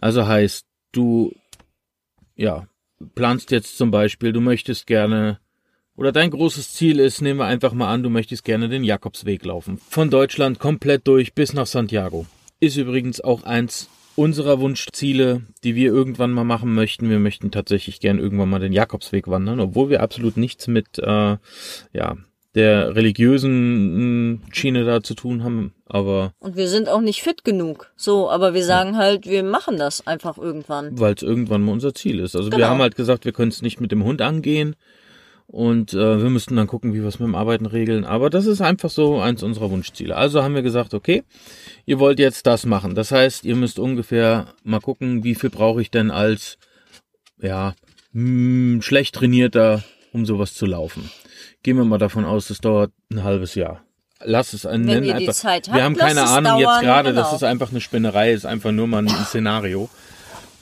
Also 0.00 0.26
heißt, 0.26 0.66
du, 0.92 1.32
ja, 2.36 2.66
planst 3.14 3.50
jetzt 3.52 3.78
zum 3.78 3.90
Beispiel, 3.90 4.32
du 4.32 4.40
möchtest 4.40 4.86
gerne, 4.86 5.38
oder 5.96 6.12
dein 6.12 6.30
großes 6.30 6.74
Ziel 6.74 6.98
ist, 6.98 7.22
nehmen 7.22 7.40
wir 7.40 7.46
einfach 7.46 7.72
mal 7.72 7.90
an, 7.90 8.02
du 8.02 8.10
möchtest 8.10 8.44
gerne 8.44 8.68
den 8.68 8.84
Jakobsweg 8.84 9.44
laufen. 9.46 9.78
Von 9.88 10.10
Deutschland 10.10 10.58
komplett 10.58 11.06
durch 11.08 11.32
bis 11.32 11.54
nach 11.54 11.66
Santiago. 11.66 12.26
Ist 12.60 12.76
übrigens 12.76 13.22
auch 13.22 13.44
eins 13.44 13.88
unserer 14.16 14.60
Wunschziele, 14.60 15.42
die 15.64 15.74
wir 15.74 15.92
irgendwann 15.92 16.30
mal 16.32 16.44
machen 16.44 16.74
möchten. 16.74 17.10
Wir 17.10 17.18
möchten 17.18 17.50
tatsächlich 17.50 18.00
gern 18.00 18.18
irgendwann 18.18 18.48
mal 18.50 18.60
den 18.60 18.72
Jakobsweg 18.72 19.28
wandern, 19.28 19.60
obwohl 19.60 19.90
wir 19.90 20.02
absolut 20.02 20.36
nichts 20.36 20.66
mit 20.68 20.98
äh, 20.98 21.36
ja, 21.92 22.16
der 22.54 22.94
religiösen 22.94 24.34
mh, 24.34 24.38
Schiene 24.52 24.84
da 24.84 25.02
zu 25.02 25.14
tun 25.14 25.42
haben. 25.42 25.72
Aber 25.86 26.32
Und 26.38 26.56
wir 26.56 26.68
sind 26.68 26.88
auch 26.88 27.00
nicht 27.00 27.22
fit 27.22 27.44
genug. 27.44 27.92
So, 27.96 28.30
aber 28.30 28.54
wir 28.54 28.64
sagen 28.64 28.96
halt, 28.96 29.26
wir 29.26 29.42
machen 29.42 29.76
das 29.78 30.06
einfach 30.06 30.38
irgendwann. 30.38 30.98
weil 30.98 31.14
es 31.14 31.22
irgendwann 31.22 31.62
mal 31.64 31.72
unser 31.72 31.94
Ziel 31.94 32.20
ist. 32.20 32.36
Also 32.36 32.50
wir 32.50 32.58
Genau. 32.58 32.68
haben 32.68 32.80
halt 32.80 32.94
gesagt, 32.96 33.24
wir 33.24 33.32
können 33.32 33.50
es 33.50 33.62
nicht 33.62 33.80
mit 33.80 33.90
dem 33.92 34.04
Hund 34.04 34.22
angehen 34.22 34.76
und 35.46 35.92
äh, 35.92 36.22
wir 36.22 36.30
müssten 36.30 36.56
dann 36.56 36.66
gucken, 36.66 36.94
wie 36.94 37.00
wir 37.00 37.08
es 37.08 37.18
mit 37.18 37.28
dem 37.28 37.34
Arbeiten 37.34 37.66
regeln. 37.66 38.04
Aber 38.04 38.30
das 38.30 38.46
ist 38.46 38.60
einfach 38.60 38.90
so 38.90 39.20
eins 39.20 39.42
unserer 39.42 39.70
Wunschziele. 39.70 40.16
Also 40.16 40.42
haben 40.42 40.54
wir 40.54 40.62
gesagt, 40.62 40.94
okay, 40.94 41.22
ihr 41.84 41.98
wollt 41.98 42.18
jetzt 42.18 42.46
das 42.46 42.66
machen. 42.66 42.94
Das 42.94 43.12
heißt, 43.12 43.44
ihr 43.44 43.56
müsst 43.56 43.78
ungefähr 43.78 44.46
mal 44.62 44.80
gucken, 44.80 45.22
wie 45.22 45.34
viel 45.34 45.50
brauche 45.50 45.80
ich 45.80 45.90
denn 45.90 46.10
als 46.10 46.58
ja 47.40 47.74
mh, 48.12 48.82
schlecht 48.82 49.14
trainierter, 49.14 49.84
um 50.12 50.24
sowas 50.26 50.54
zu 50.54 50.66
laufen. 50.66 51.10
Gehen 51.62 51.76
wir 51.76 51.84
mal 51.84 51.98
davon 51.98 52.24
aus, 52.24 52.50
es 52.50 52.60
dauert 52.60 52.92
ein 53.10 53.22
halbes 53.22 53.54
Jahr. 53.54 53.82
Lass 54.22 54.54
es 54.54 54.64
ein 54.64 54.80
Wenn 54.80 54.86
nennen 54.86 55.04
ihr 55.04 55.14
die 55.14 55.28
einfach. 55.28 55.34
Zeit 55.34 55.68
habt, 55.68 55.76
wir 55.76 55.84
haben 55.84 55.96
keine 55.96 56.22
Ahnung 56.22 56.58
jetzt 56.58 56.66
dauern, 56.66 56.82
gerade, 56.82 57.12
das 57.12 57.26
genau. 57.26 57.36
ist 57.36 57.42
einfach 57.42 57.70
eine 57.70 57.80
Spinnerei, 57.80 58.32
ist 58.32 58.46
einfach 58.46 58.72
nur 58.72 58.86
mal 58.86 59.06
ein 59.06 59.24
Szenario 59.26 59.90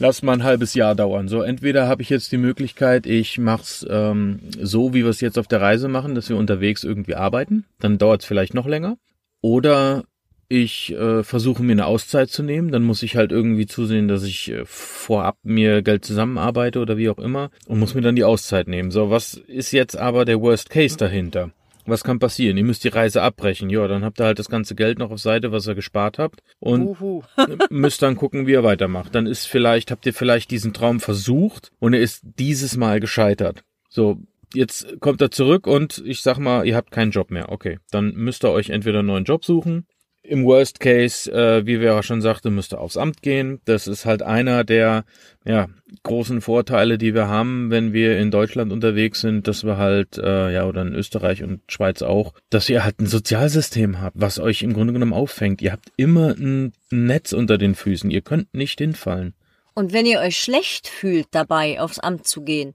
lass 0.02 0.22
mal 0.22 0.32
ein 0.32 0.42
halbes 0.42 0.74
Jahr 0.74 0.94
dauern. 0.96 1.28
So, 1.28 1.42
entweder 1.42 1.86
habe 1.86 2.02
ich 2.02 2.10
jetzt 2.10 2.32
die 2.32 2.36
Möglichkeit, 2.36 3.06
ich 3.06 3.38
mach's 3.38 3.86
ähm, 3.88 4.40
so, 4.60 4.92
wie 4.92 5.04
wir 5.04 5.10
es 5.10 5.20
jetzt 5.20 5.38
auf 5.38 5.46
der 5.46 5.60
Reise 5.60 5.86
machen, 5.86 6.16
dass 6.16 6.28
wir 6.28 6.36
unterwegs 6.36 6.82
irgendwie 6.82 7.14
arbeiten. 7.14 7.64
Dann 7.78 7.98
dauert 7.98 8.22
es 8.22 8.26
vielleicht 8.26 8.52
noch 8.52 8.66
länger. 8.66 8.98
Oder 9.42 10.04
ich 10.48 10.92
äh, 10.92 11.22
versuche 11.22 11.62
mir 11.62 11.72
eine 11.72 11.86
Auszeit 11.86 12.30
zu 12.30 12.42
nehmen. 12.42 12.72
Dann 12.72 12.82
muss 12.82 13.04
ich 13.04 13.16
halt 13.16 13.30
irgendwie 13.30 13.66
zusehen, 13.66 14.08
dass 14.08 14.24
ich 14.24 14.50
äh, 14.50 14.64
vorab 14.64 15.36
mir 15.44 15.82
Geld 15.82 16.04
zusammenarbeite 16.04 16.80
oder 16.80 16.98
wie 16.98 17.08
auch 17.08 17.18
immer 17.18 17.50
und 17.68 17.78
muss 17.78 17.94
mir 17.94 18.02
dann 18.02 18.16
die 18.16 18.24
Auszeit 18.24 18.66
nehmen. 18.66 18.90
So, 18.90 19.08
was 19.08 19.34
ist 19.34 19.70
jetzt 19.70 19.96
aber 19.96 20.24
der 20.24 20.40
Worst 20.40 20.68
Case 20.68 20.96
dahinter? 20.96 21.52
Was 21.84 22.04
kann 22.04 22.18
passieren? 22.18 22.56
Ihr 22.56 22.64
müsst 22.64 22.84
die 22.84 22.88
Reise 22.88 23.22
abbrechen. 23.22 23.70
Ja, 23.70 23.88
dann 23.88 24.04
habt 24.04 24.20
ihr 24.20 24.24
halt 24.24 24.38
das 24.38 24.48
ganze 24.48 24.74
Geld 24.74 24.98
noch 24.98 25.10
auf 25.10 25.18
Seite, 25.18 25.52
was 25.52 25.66
ihr 25.66 25.74
gespart 25.74 26.18
habt. 26.18 26.42
Und 26.60 26.96
müsst 27.70 28.02
dann 28.02 28.16
gucken, 28.16 28.46
wie 28.46 28.52
ihr 28.52 28.62
weitermacht. 28.62 29.14
Dann 29.14 29.26
ist 29.26 29.46
vielleicht, 29.46 29.90
habt 29.90 30.06
ihr 30.06 30.14
vielleicht 30.14 30.50
diesen 30.50 30.72
Traum 30.72 31.00
versucht 31.00 31.72
und 31.80 31.94
er 31.94 32.00
ist 32.00 32.22
dieses 32.38 32.76
Mal 32.76 33.00
gescheitert. 33.00 33.64
So, 33.88 34.18
jetzt 34.54 35.00
kommt 35.00 35.20
er 35.20 35.30
zurück 35.30 35.66
und 35.66 36.02
ich 36.04 36.22
sag 36.22 36.38
mal, 36.38 36.66
ihr 36.66 36.76
habt 36.76 36.90
keinen 36.90 37.10
Job 37.10 37.30
mehr. 37.30 37.50
Okay, 37.50 37.78
dann 37.90 38.14
müsst 38.14 38.44
ihr 38.44 38.50
euch 38.50 38.70
entweder 38.70 39.00
einen 39.00 39.08
neuen 39.08 39.24
Job 39.24 39.44
suchen. 39.44 39.86
Im 40.24 40.44
Worst 40.44 40.78
Case, 40.78 41.30
äh, 41.32 41.66
wie 41.66 41.78
Vera 41.78 42.02
schon 42.04 42.22
sagte, 42.22 42.50
müsst 42.50 42.72
ihr 42.72 42.80
aufs 42.80 42.96
Amt 42.96 43.22
gehen. 43.22 43.60
Das 43.64 43.88
ist 43.88 44.06
halt 44.06 44.22
einer 44.22 44.62
der 44.62 45.04
ja, 45.44 45.68
großen 46.04 46.40
Vorteile, 46.40 46.96
die 46.96 47.12
wir 47.12 47.26
haben, 47.26 47.70
wenn 47.70 47.92
wir 47.92 48.18
in 48.18 48.30
Deutschland 48.30 48.72
unterwegs 48.72 49.20
sind, 49.20 49.48
dass 49.48 49.64
wir 49.64 49.78
halt, 49.78 50.18
äh, 50.18 50.52
ja, 50.52 50.64
oder 50.66 50.82
in 50.82 50.94
Österreich 50.94 51.42
und 51.42 51.60
Schweiz 51.66 52.02
auch, 52.02 52.34
dass 52.50 52.68
ihr 52.68 52.84
halt 52.84 53.00
ein 53.00 53.06
Sozialsystem 53.06 54.00
habt, 54.00 54.20
was 54.20 54.38
euch 54.38 54.62
im 54.62 54.74
Grunde 54.74 54.92
genommen 54.92 55.12
auffängt. 55.12 55.60
Ihr 55.60 55.72
habt 55.72 55.90
immer 55.96 56.36
ein 56.38 56.72
Netz 56.90 57.32
unter 57.32 57.58
den 57.58 57.74
Füßen. 57.74 58.10
Ihr 58.10 58.22
könnt 58.22 58.54
nicht 58.54 58.78
hinfallen. 58.78 59.34
Und 59.74 59.92
wenn 59.92 60.06
ihr 60.06 60.20
euch 60.20 60.38
schlecht 60.38 60.86
fühlt 60.86 61.28
dabei, 61.32 61.80
aufs 61.80 61.98
Amt 61.98 62.28
zu 62.28 62.42
gehen, 62.42 62.74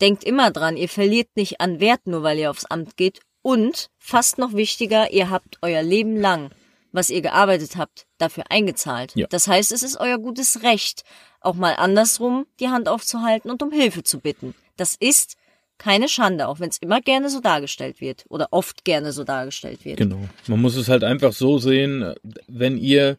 denkt 0.00 0.24
immer 0.24 0.50
dran, 0.50 0.76
ihr 0.76 0.88
verliert 0.88 1.28
nicht 1.36 1.60
an 1.60 1.80
Wert, 1.80 2.06
nur 2.06 2.22
weil 2.22 2.38
ihr 2.38 2.50
aufs 2.50 2.64
Amt 2.64 2.96
geht. 2.96 3.20
Und, 3.42 3.90
fast 3.98 4.38
noch 4.38 4.54
wichtiger, 4.54 5.12
ihr 5.12 5.30
habt 5.30 5.58
euer 5.62 5.82
Leben 5.82 6.16
lang, 6.16 6.50
was 6.92 7.10
ihr 7.10 7.20
gearbeitet 7.20 7.76
habt, 7.76 8.06
dafür 8.18 8.44
eingezahlt. 8.50 9.12
Ja. 9.14 9.26
Das 9.28 9.48
heißt, 9.48 9.72
es 9.72 9.82
ist 9.82 9.98
euer 9.98 10.18
gutes 10.18 10.62
Recht, 10.62 11.02
auch 11.40 11.54
mal 11.54 11.74
andersrum 11.74 12.46
die 12.60 12.68
Hand 12.68 12.88
aufzuhalten 12.88 13.50
und 13.50 13.62
um 13.62 13.70
Hilfe 13.70 14.02
zu 14.02 14.20
bitten. 14.20 14.54
Das 14.76 14.94
ist 14.98 15.36
keine 15.78 16.08
Schande, 16.08 16.48
auch 16.48 16.58
wenn 16.60 16.70
es 16.70 16.78
immer 16.78 17.00
gerne 17.00 17.30
so 17.30 17.40
dargestellt 17.40 18.00
wird 18.00 18.24
oder 18.28 18.48
oft 18.50 18.84
gerne 18.84 19.12
so 19.12 19.22
dargestellt 19.24 19.84
wird. 19.84 19.98
Genau. 19.98 20.28
Man 20.48 20.60
muss 20.60 20.76
es 20.76 20.88
halt 20.88 21.04
einfach 21.04 21.32
so 21.32 21.58
sehen, 21.58 22.14
wenn 22.48 22.76
ihr 22.76 23.16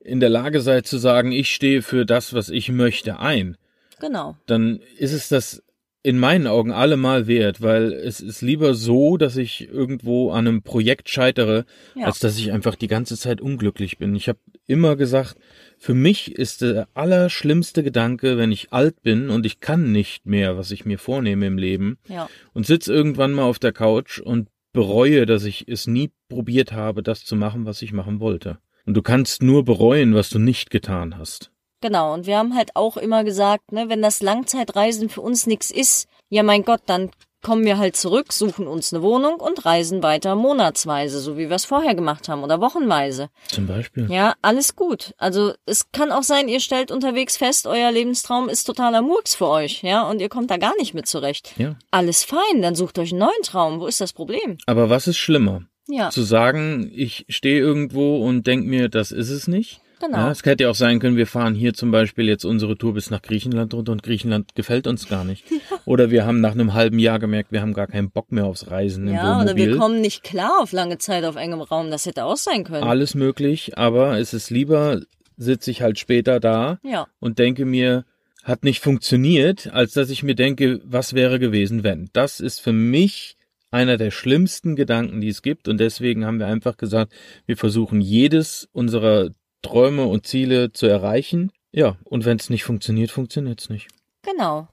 in 0.00 0.20
der 0.20 0.30
Lage 0.30 0.60
seid 0.62 0.86
zu 0.86 0.96
sagen, 0.96 1.32
ich 1.32 1.54
stehe 1.54 1.82
für 1.82 2.06
das, 2.06 2.32
was 2.32 2.48
ich 2.48 2.70
möchte 2.70 3.18
ein, 3.18 3.56
Genau. 4.00 4.36
dann 4.46 4.80
ist 4.96 5.12
es 5.12 5.28
das 5.28 5.62
in 6.04 6.18
meinen 6.18 6.46
Augen 6.46 6.70
allemal 6.70 7.26
wert, 7.26 7.60
weil 7.60 7.92
es 7.92 8.20
ist 8.20 8.40
lieber 8.40 8.74
so, 8.74 9.16
dass 9.16 9.36
ich 9.36 9.68
irgendwo 9.68 10.30
an 10.30 10.46
einem 10.46 10.62
Projekt 10.62 11.08
scheitere, 11.08 11.64
Ja. 11.96 12.06
als 12.06 12.20
dass 12.20 12.38
ich 12.38 12.52
einfach 12.52 12.76
die 12.76 12.86
ganze 12.86 13.16
Zeit 13.16 13.40
unglücklich 13.40 13.98
bin. 13.98 14.14
Ich 14.14 14.28
habe 14.28 14.38
immer 14.66 14.94
gesagt, 14.96 15.36
für 15.76 15.94
mich 15.94 16.32
ist 16.32 16.62
der 16.62 16.88
allerschlimmste 16.94 17.82
Gedanke, 17.82 18.38
wenn 18.38 18.52
ich 18.52 18.72
alt 18.72 19.02
bin 19.02 19.28
und 19.28 19.44
ich 19.44 19.60
kann 19.60 19.90
nicht 19.92 20.24
mehr, 20.26 20.56
was 20.56 20.70
ich 20.70 20.84
mir 20.84 20.98
vornehme 20.98 21.46
im 21.46 21.58
Leben 21.58 21.98
Ja. 22.08 22.28
und 22.54 22.64
sitz 22.66 22.86
irgendwann 22.86 23.32
mal 23.32 23.44
auf 23.44 23.58
der 23.58 23.72
Couch 23.72 24.20
und 24.20 24.48
bereue, 24.72 25.26
dass 25.26 25.44
ich 25.44 25.66
es 25.66 25.86
nie 25.86 26.10
probiert 26.28 26.72
habe, 26.72 27.02
das 27.02 27.24
zu 27.24 27.34
machen, 27.34 27.64
was 27.66 27.82
ich 27.82 27.92
machen 27.92 28.20
wollte. 28.20 28.58
Und 28.86 28.94
du 28.96 29.02
kannst 29.02 29.42
nur 29.42 29.64
bereuen, 29.64 30.14
was 30.14 30.30
du 30.30 30.38
nicht 30.38 30.70
getan 30.70 31.18
hast. 31.18 31.50
Genau, 31.80 32.12
und 32.14 32.26
wir 32.26 32.38
haben 32.38 32.56
halt 32.56 32.74
auch 32.74 32.96
immer 32.96 33.24
gesagt, 33.24 33.72
ne, 33.72 33.88
wenn 33.88 34.02
das 34.02 34.20
Langzeitreisen 34.22 35.08
für 35.08 35.20
uns 35.20 35.46
nichts 35.46 35.70
ist, 35.70 36.08
ja 36.28 36.42
mein 36.42 36.64
Gott, 36.64 36.82
dann 36.86 37.10
kommen 37.42 37.64
wir 37.64 37.78
halt 37.78 37.96
zurück, 37.96 38.32
suchen 38.32 38.66
uns 38.66 38.92
eine 38.92 39.02
Wohnung 39.02 39.36
und 39.36 39.64
reisen 39.64 40.02
weiter 40.02 40.34
monatsweise, 40.34 41.20
so 41.20 41.36
wie 41.38 41.48
wir 41.48 41.56
es 41.56 41.64
vorher 41.64 41.94
gemacht 41.94 42.28
haben 42.28 42.42
oder 42.42 42.60
wochenweise. 42.60 43.28
Zum 43.46 43.66
Beispiel. 43.66 44.10
Ja, 44.10 44.34
alles 44.42 44.74
gut. 44.74 45.14
Also 45.18 45.54
es 45.64 45.92
kann 45.92 46.10
auch 46.10 46.24
sein, 46.24 46.48
ihr 46.48 46.60
stellt 46.60 46.90
unterwegs 46.90 47.36
fest, 47.36 47.66
euer 47.66 47.92
Lebenstraum 47.92 48.48
ist 48.48 48.64
totaler 48.64 49.02
Murks 49.02 49.36
für 49.36 49.46
euch, 49.46 49.82
ja, 49.82 50.02
und 50.08 50.20
ihr 50.20 50.28
kommt 50.28 50.50
da 50.50 50.56
gar 50.56 50.76
nicht 50.78 50.94
mit 50.94 51.06
zurecht. 51.06 51.54
Ja. 51.58 51.76
Alles 51.92 52.24
fein, 52.24 52.60
dann 52.60 52.74
sucht 52.74 52.98
euch 52.98 53.12
einen 53.12 53.20
neuen 53.20 53.42
Traum. 53.42 53.80
Wo 53.80 53.86
ist 53.86 54.00
das 54.00 54.12
Problem? 54.12 54.58
Aber 54.66 54.90
was 54.90 55.06
ist 55.06 55.18
schlimmer? 55.18 55.62
Ja, 55.90 56.10
Zu 56.10 56.22
sagen, 56.22 56.90
ich 56.92 57.24
stehe 57.30 57.60
irgendwo 57.60 58.22
und 58.22 58.46
denk 58.46 58.66
mir, 58.66 58.90
das 58.90 59.10
ist 59.10 59.30
es 59.30 59.48
nicht. 59.48 59.80
Genau. 60.00 60.18
Ja, 60.18 60.30
es 60.30 60.44
hätte 60.44 60.64
ja 60.64 60.70
auch 60.70 60.74
sein 60.74 60.98
können, 61.00 61.16
wir 61.16 61.26
fahren 61.26 61.54
hier 61.54 61.74
zum 61.74 61.90
Beispiel 61.90 62.26
jetzt 62.28 62.44
unsere 62.44 62.76
Tour 62.76 62.94
bis 62.94 63.10
nach 63.10 63.22
Griechenland 63.22 63.74
runter 63.74 63.92
und 63.92 64.02
Griechenland 64.02 64.54
gefällt 64.54 64.86
uns 64.86 65.08
gar 65.08 65.24
nicht. 65.24 65.44
Oder 65.84 66.10
wir 66.10 66.26
haben 66.26 66.40
nach 66.40 66.52
einem 66.52 66.74
halben 66.74 66.98
Jahr 66.98 67.18
gemerkt, 67.18 67.52
wir 67.52 67.60
haben 67.60 67.74
gar 67.74 67.86
keinen 67.86 68.10
Bock 68.10 68.32
mehr 68.32 68.44
aufs 68.46 68.70
Reisen 68.70 69.06
im 69.08 69.14
Ja, 69.14 69.36
oder 69.40 69.50
Wohnmobil. 69.50 69.70
wir 69.72 69.76
kommen 69.78 70.00
nicht 70.00 70.22
klar 70.24 70.52
auf 70.60 70.72
lange 70.72 70.98
Zeit 70.98 71.24
auf 71.24 71.36
engem 71.36 71.60
Raum. 71.60 71.90
Das 71.90 72.06
hätte 72.06 72.24
auch 72.24 72.36
sein 72.36 72.64
können. 72.64 72.84
Alles 72.84 73.14
möglich, 73.14 73.78
aber 73.78 74.18
es 74.18 74.34
ist 74.34 74.50
lieber, 74.50 75.00
sitze 75.36 75.70
ich 75.70 75.82
halt 75.82 75.98
später 75.98 76.40
da 76.40 76.78
Ja, 76.82 77.06
und 77.20 77.38
denke 77.38 77.64
mir, 77.64 78.04
hat 78.44 78.64
nicht 78.64 78.82
funktioniert, 78.82 79.70
als 79.72 79.92
dass 79.92 80.10
ich 80.10 80.22
mir 80.22 80.34
denke, 80.34 80.80
was 80.84 81.12
wäre 81.14 81.38
gewesen, 81.38 81.84
wenn. 81.84 82.08
Das 82.12 82.40
ist 82.40 82.60
für 82.60 82.72
mich 82.72 83.36
einer 83.70 83.98
der 83.98 84.10
schlimmsten 84.10 84.76
Gedanken, 84.76 85.20
die 85.20 85.28
es 85.28 85.42
gibt. 85.42 85.68
Und 85.68 85.78
deswegen 85.78 86.24
haben 86.24 86.38
wir 86.38 86.46
einfach 86.46 86.76
gesagt, 86.78 87.12
wir 87.46 87.56
versuchen 87.58 88.00
jedes 88.00 88.68
unserer 88.72 89.28
Träume 89.62 90.06
und 90.06 90.26
Ziele 90.26 90.72
zu 90.72 90.86
erreichen. 90.86 91.52
Ja, 91.72 91.96
und 92.04 92.24
wenn 92.24 92.38
es 92.38 92.50
nicht 92.50 92.64
funktioniert, 92.64 93.10
funktioniert 93.10 93.60
es 93.60 93.70
nicht. 93.70 93.88
genau. 94.22 94.68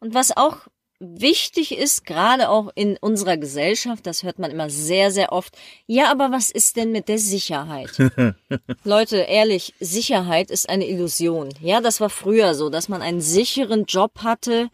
Und 0.00 0.14
was 0.14 0.36
auch 0.36 0.66
wichtig 1.02 1.76
ist, 1.76 2.04
gerade 2.04 2.48
auch 2.48 2.70
in 2.74 2.96
unserer 2.96 3.36
Gesellschaft, 3.36 4.06
das 4.06 4.22
hört 4.22 4.38
man 4.38 4.50
immer 4.50 4.70
sehr, 4.70 5.10
sehr 5.10 5.32
oft, 5.32 5.56
ja, 5.86 6.10
aber 6.10 6.30
was 6.30 6.50
ist 6.50 6.76
denn 6.76 6.92
mit 6.92 7.08
der 7.08 7.18
Sicherheit? 7.18 7.90
Leute, 8.84 9.16
ehrlich, 9.16 9.74
Sicherheit 9.80 10.50
ist 10.50 10.68
eine 10.68 10.88
Illusion. 10.88 11.50
Ja, 11.60 11.80
das 11.80 12.00
war 12.00 12.10
früher 12.10 12.54
so, 12.54 12.70
dass 12.70 12.88
man 12.88 13.02
einen 13.02 13.20
sicheren 13.20 13.84
Job 13.86 14.20
hatte, 14.22 14.70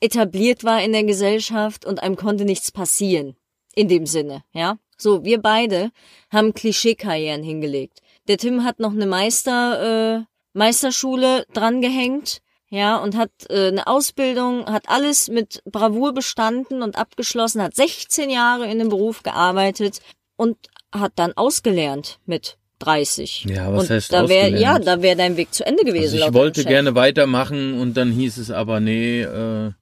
etabliert 0.00 0.62
war 0.62 0.82
in 0.82 0.92
der 0.92 1.04
Gesellschaft 1.04 1.86
und 1.86 2.02
einem 2.02 2.16
konnte 2.16 2.44
nichts 2.44 2.70
passieren. 2.70 3.36
In 3.74 3.88
dem 3.88 4.06
Sinne, 4.06 4.42
ja. 4.52 4.78
So, 4.98 5.24
wir 5.24 5.40
beide 5.42 5.90
haben 6.30 6.54
Klischeekarrieren 6.54 7.42
hingelegt. 7.42 8.00
Der 8.28 8.38
Tim 8.38 8.64
hat 8.64 8.80
noch 8.80 8.92
eine 8.92 9.06
Meister, 9.06 10.18
äh, 10.18 10.24
Meisterschule 10.52 11.44
drangehängt, 11.52 12.40
ja, 12.68 12.96
und 12.96 13.16
hat 13.16 13.30
äh, 13.48 13.68
eine 13.68 13.86
Ausbildung, 13.86 14.66
hat 14.66 14.88
alles 14.88 15.28
mit 15.28 15.62
Bravour 15.64 16.12
bestanden 16.12 16.82
und 16.82 16.98
abgeschlossen, 16.98 17.62
hat 17.62 17.76
16 17.76 18.28
Jahre 18.30 18.66
in 18.66 18.78
dem 18.78 18.88
Beruf 18.88 19.22
gearbeitet 19.22 20.00
und 20.36 20.56
hat 20.92 21.12
dann 21.16 21.32
ausgelernt 21.34 22.18
mit 22.26 22.58
30. 22.80 23.46
Ja, 23.48 23.72
was 23.72 23.84
und 23.84 23.90
heißt 23.90 24.12
da 24.12 24.28
wär? 24.28 24.48
Ja, 24.48 24.78
da 24.78 25.00
wäre 25.00 25.16
dein 25.16 25.36
Weg 25.36 25.54
zu 25.54 25.64
Ende 25.64 25.84
gewesen. 25.84 26.16
Also 26.16 26.28
ich 26.28 26.34
wollte 26.34 26.64
gerne 26.64 26.94
weitermachen 26.94 27.78
und 27.78 27.96
dann 27.96 28.10
hieß 28.10 28.38
es 28.38 28.50
aber, 28.50 28.80
nee, 28.80 29.22
äh, 29.22 29.72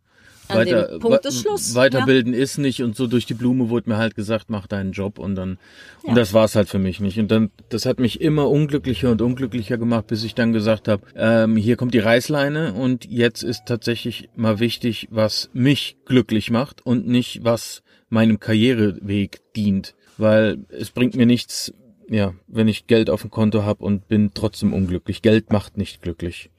An 0.49 0.59
weiter, 0.59 0.99
Punkt 0.99 1.25
ist 1.25 1.41
Schluss, 1.41 1.75
weiterbilden 1.75 2.35
ist 2.35 2.59
nicht 2.59 2.83
und 2.83 2.97
so 2.97 3.07
durch 3.07 3.27
die 3.27 3.35
Blume 3.35 3.71
wurde 3.71 3.89
mir 3.89 3.97
halt 3.97 4.15
gesagt, 4.15 4.51
mach 4.51 4.67
deinen 4.67 4.93
Job 4.93 5.19
und 5.19 5.35
dann, 5.35 5.59
Ja. 6.03 6.11
und 6.11 6.17
das 6.17 6.33
war's 6.35 6.55
halt 6.55 6.69
für 6.69 6.79
mich 6.79 7.01
nicht. 7.01 7.19
Und 7.19 7.31
dann, 7.31 7.51
das 7.71 7.87
hat 7.87 7.99
mich 7.99 8.21
immer 8.21 8.51
unglücklicher 8.51 9.11
und 9.11 9.23
unglücklicher 9.23 9.79
gemacht, 9.79 10.07
bis 10.07 10.23
ich 10.25 10.35
dann 10.35 10.53
gesagt 10.53 10.89
habe, 10.89 11.03
ähm, 11.17 11.57
hier 11.57 11.77
kommt 11.77 11.95
die 11.95 11.99
Reißleine 11.99 12.75
und 12.75 13.07
jetzt 13.07 13.43
ist 13.43 13.63
tatsächlich 13.67 14.29
mal 14.37 14.61
wichtig, 14.61 15.09
was 15.11 15.51
mich 15.53 15.97
glücklich 16.05 16.51
macht 16.51 16.85
und 16.85 17.07
nicht, 17.07 17.45
was 17.45 17.83
meinem 18.09 18.39
Karriereweg 18.39 19.41
dient. 19.57 19.95
Weil 20.19 20.59
es 20.69 20.91
bringt 20.91 21.17
mir 21.17 21.27
nichts, 21.27 21.73
ja, 22.09 22.35
wenn 22.47 22.69
ich 22.69 22.87
Geld 22.87 23.11
auf 23.11 23.23
dem 23.23 23.31
Konto 23.31 23.65
habe 23.65 23.83
und 23.85 24.09
bin 24.09 24.31
trotzdem 24.35 24.73
unglücklich. 24.73 25.23
Geld 25.23 25.53
macht 25.53 25.77
nicht 25.77 26.03
glücklich. 26.03 26.51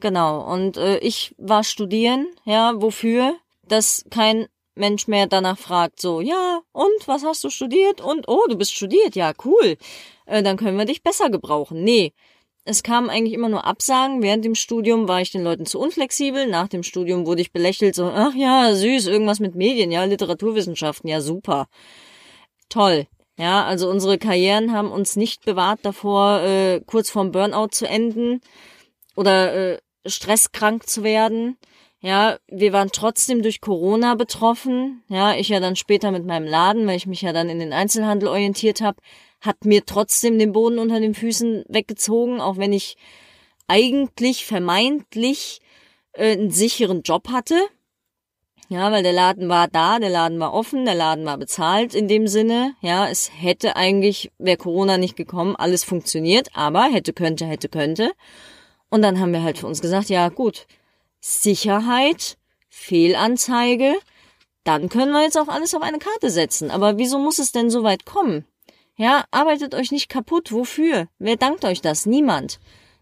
Genau. 0.00 0.40
Und 0.52 0.76
äh, 0.76 0.98
ich 0.98 1.34
war 1.38 1.64
studieren, 1.64 2.28
ja, 2.44 2.72
wofür? 2.76 3.36
Dass 3.66 4.04
kein 4.10 4.46
Mensch 4.74 5.06
mehr 5.06 5.26
danach 5.26 5.58
fragt, 5.58 6.00
so, 6.00 6.20
ja, 6.20 6.60
und 6.72 7.06
was 7.06 7.24
hast 7.24 7.44
du 7.44 7.50
studiert? 7.50 8.00
Und 8.00 8.28
oh, 8.28 8.42
du 8.48 8.56
bist 8.56 8.74
studiert, 8.74 9.14
ja, 9.14 9.32
cool. 9.44 9.76
Äh, 10.26 10.42
dann 10.42 10.56
können 10.56 10.76
wir 10.78 10.84
dich 10.84 11.02
besser 11.02 11.30
gebrauchen. 11.30 11.84
Nee. 11.84 12.12
Es 12.66 12.82
kamen 12.82 13.10
eigentlich 13.10 13.34
immer 13.34 13.50
nur 13.50 13.66
Absagen. 13.66 14.22
Während 14.22 14.44
dem 14.44 14.54
Studium 14.54 15.06
war 15.06 15.20
ich 15.20 15.30
den 15.30 15.44
Leuten 15.44 15.66
zu 15.66 15.78
unflexibel. 15.78 16.46
Nach 16.46 16.66
dem 16.66 16.82
Studium 16.82 17.26
wurde 17.26 17.42
ich 17.42 17.52
belächelt, 17.52 17.94
so, 17.94 18.06
ach 18.06 18.34
ja, 18.34 18.74
süß, 18.74 19.06
irgendwas 19.06 19.38
mit 19.38 19.54
Medien, 19.54 19.92
ja, 19.92 20.04
Literaturwissenschaften, 20.04 21.08
ja, 21.10 21.20
super. 21.20 21.68
Toll. 22.70 23.06
Ja, 23.36 23.64
also 23.64 23.90
unsere 23.90 24.16
Karrieren 24.18 24.72
haben 24.72 24.90
uns 24.92 25.16
nicht 25.16 25.44
bewahrt 25.44 25.80
davor, 25.82 26.40
äh, 26.42 26.80
kurz 26.86 27.10
vorm 27.10 27.32
Burnout 27.32 27.68
zu 27.72 27.86
enden 27.86 28.40
oder 29.16 29.74
äh, 29.74 29.78
stresskrank 30.06 30.88
zu 30.88 31.02
werden. 31.02 31.56
Ja, 32.00 32.38
wir 32.48 32.72
waren 32.74 32.90
trotzdem 32.92 33.42
durch 33.42 33.60
Corona 33.62 34.14
betroffen. 34.14 35.02
Ja, 35.08 35.34
ich 35.34 35.48
ja 35.48 35.58
dann 35.58 35.74
später 35.74 36.10
mit 36.10 36.26
meinem 36.26 36.46
Laden, 36.46 36.86
weil 36.86 36.96
ich 36.96 37.06
mich 37.06 37.22
ja 37.22 37.32
dann 37.32 37.48
in 37.48 37.58
den 37.58 37.72
Einzelhandel 37.72 38.28
orientiert 38.28 38.82
habe, 38.82 38.98
hat 39.40 39.64
mir 39.64 39.86
trotzdem 39.86 40.38
den 40.38 40.52
Boden 40.52 40.78
unter 40.78 41.00
den 41.00 41.14
Füßen 41.14 41.64
weggezogen, 41.68 42.40
auch 42.40 42.58
wenn 42.58 42.72
ich 42.72 42.96
eigentlich 43.68 44.44
vermeintlich 44.44 45.60
äh, 46.12 46.32
einen 46.32 46.50
sicheren 46.50 47.02
Job 47.02 47.28
hatte. 47.30 47.56
Ja, 48.68 48.90
weil 48.90 49.02
der 49.02 49.12
Laden 49.12 49.48
war 49.48 49.68
da, 49.68 49.98
der 49.98 50.10
Laden 50.10 50.40
war 50.40 50.54
offen, 50.54 50.84
der 50.86 50.94
Laden 50.94 51.26
war 51.26 51.36
bezahlt 51.36 51.94
in 51.94 52.08
dem 52.08 52.26
Sinne. 52.26 52.74
Ja, 52.80 53.08
es 53.08 53.30
hätte 53.34 53.76
eigentlich, 53.76 54.32
wäre 54.38 54.56
Corona 54.56 54.96
nicht 54.96 55.16
gekommen, 55.16 55.54
alles 55.54 55.84
funktioniert, 55.84 56.48
aber 56.54 56.84
hätte, 56.84 57.12
könnte, 57.12 57.44
hätte, 57.44 57.68
könnte. 57.68 58.12
Und 58.94 59.02
dann 59.02 59.18
haben 59.18 59.32
wir 59.32 59.42
halt 59.42 59.58
für 59.58 59.66
uns 59.66 59.80
gesagt, 59.80 60.08
ja 60.08 60.28
gut, 60.28 60.68
Sicherheit, 61.18 62.38
Fehlanzeige, 62.68 63.96
dann 64.62 64.88
können 64.88 65.10
wir 65.10 65.24
jetzt 65.24 65.36
auch 65.36 65.48
alles 65.48 65.74
auf 65.74 65.82
eine 65.82 65.98
Karte 65.98 66.30
setzen. 66.30 66.70
Aber 66.70 66.96
wieso 66.96 67.18
muss 67.18 67.40
es 67.40 67.50
denn 67.50 67.70
so 67.70 67.82
weit 67.82 68.06
kommen? 68.06 68.44
Ja, 68.96 69.24
arbeitet 69.32 69.74
euch 69.74 69.90
nicht 69.90 70.08
kaputt. 70.08 70.52
Wofür? 70.52 71.08
Wer 71.18 71.34
dankt 71.34 71.64
euch 71.64 71.80
das? 71.80 72.06
Niemand. 72.06 72.60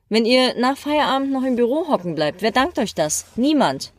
Wenn 0.08 0.24
ihr 0.24 0.54
nach 0.58 0.78
Feierabend 0.78 1.30
noch 1.30 1.42
im 1.42 1.56
Büro 1.56 1.86
hocken 1.88 2.14
bleibt, 2.14 2.40
wer 2.40 2.52
dankt 2.52 2.78
euch 2.78 2.94
das? 2.94 3.26
Niemand. 3.36 3.92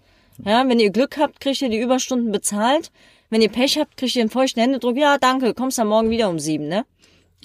Ja, 0.44 0.68
wenn 0.68 0.80
ihr 0.80 0.90
Glück 0.90 1.20
habt, 1.20 1.42
kriegt 1.42 1.62
ihr 1.62 1.70
die 1.70 1.80
Überstunden 1.80 2.32
bezahlt. 2.32 2.92
Wenn 3.30 3.44
ihr 3.44 3.50
Pech 3.50 3.78
habt, 3.78 3.98
kriegt 3.98 4.16
ihr 4.16 4.24
einen 4.24 4.32
feuchten 4.32 4.64
Händedruck. 4.64 4.98
Ja, 4.98 5.20
danke, 5.20 5.54
kommst 5.54 5.78
dann 5.78 5.90
morgen 5.90 6.10
wieder 6.10 6.28
um 6.32 6.40
sieben, 6.40 6.68
ne? 6.68 6.88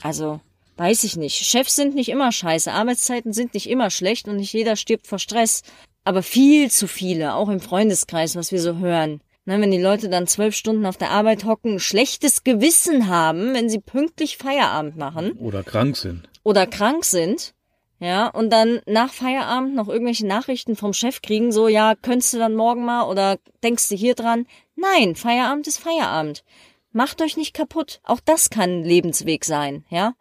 Also, 0.01 0.41
weiß 0.79 1.05
ich 1.05 1.17
nicht. 1.17 1.37
Chefs 1.37 1.77
sind 1.77 1.95
nicht 1.95 2.09
immer 2.09 2.33
scheiße. 2.33 2.73
Arbeitszeiten 2.73 3.33
sind 3.33 3.55
nicht 3.55 3.69
immer 3.69 3.91
schlecht 3.91 4.29
und 4.29 4.37
nicht 4.37 4.53
jeder 4.53 4.77
stirbt 4.77 5.07
vor 5.07 5.19
Stress. 5.19 5.63
Aber 6.05 6.23
viel 6.23 6.71
zu 6.71 6.87
viele, 6.87 7.35
auch 7.35 7.49
im 7.49 7.61
Freundeskreis, 7.61 8.37
was 8.37 8.53
wir 8.53 8.61
so 8.61 8.77
hören. 8.79 9.21
Na, 9.45 9.61
wenn 9.61 9.71
die 9.71 9.81
Leute 9.81 10.09
dann 10.09 10.27
zwölf 10.27 10.55
Stunden 10.55 10.87
auf 10.87 10.99
der 10.99 11.11
Arbeit 11.11 11.45
hocken, 11.45 11.81
schlechtes 11.81 12.45
Gewissen 12.45 13.09
haben, 13.09 13.55
wenn 13.55 13.71
sie 13.71 13.81
pünktlich 13.81 14.37
Feierabend 14.37 14.97
machen 14.97 15.33
Oder 15.33 15.63
krank 15.63 15.97
sind. 15.97 16.29
oder 16.43 16.67
krank 16.67 17.05
sind, 17.05 17.55
ja, 17.99 18.29
und 18.29 18.51
dann 18.51 18.81
nach 18.87 19.11
Feierabend 19.11 19.75
noch 19.75 19.89
irgendwelche 19.89 20.27
Nachrichten 20.27 20.77
vom 20.77 20.93
Chef 20.93 21.23
kriegen, 21.23 21.51
so, 21.51 21.67
ja, 21.67 21.95
könntest 21.95 22.35
du 22.35 22.39
dann 22.39 22.55
morgen 22.55 22.85
mal 22.85 23.05
oder 23.09 23.39
denkst 23.65 23.89
du 23.89 23.97
hier 23.97 24.15
dran? 24.15 24.47
Nein, 24.77 25.17
Feierabend 25.17 25.67
ist 25.67 25.79
Feierabend. 25.79 26.45
Macht 26.93 27.23
euch 27.23 27.37
nicht 27.37 27.55
kaputt. 27.55 28.01
Auch 28.05 28.21
das 28.21 28.51
kann 28.51 28.81
ein 28.81 28.85
Lebensweg 28.85 29.45
sein, 29.45 29.85
ja. 29.89 30.15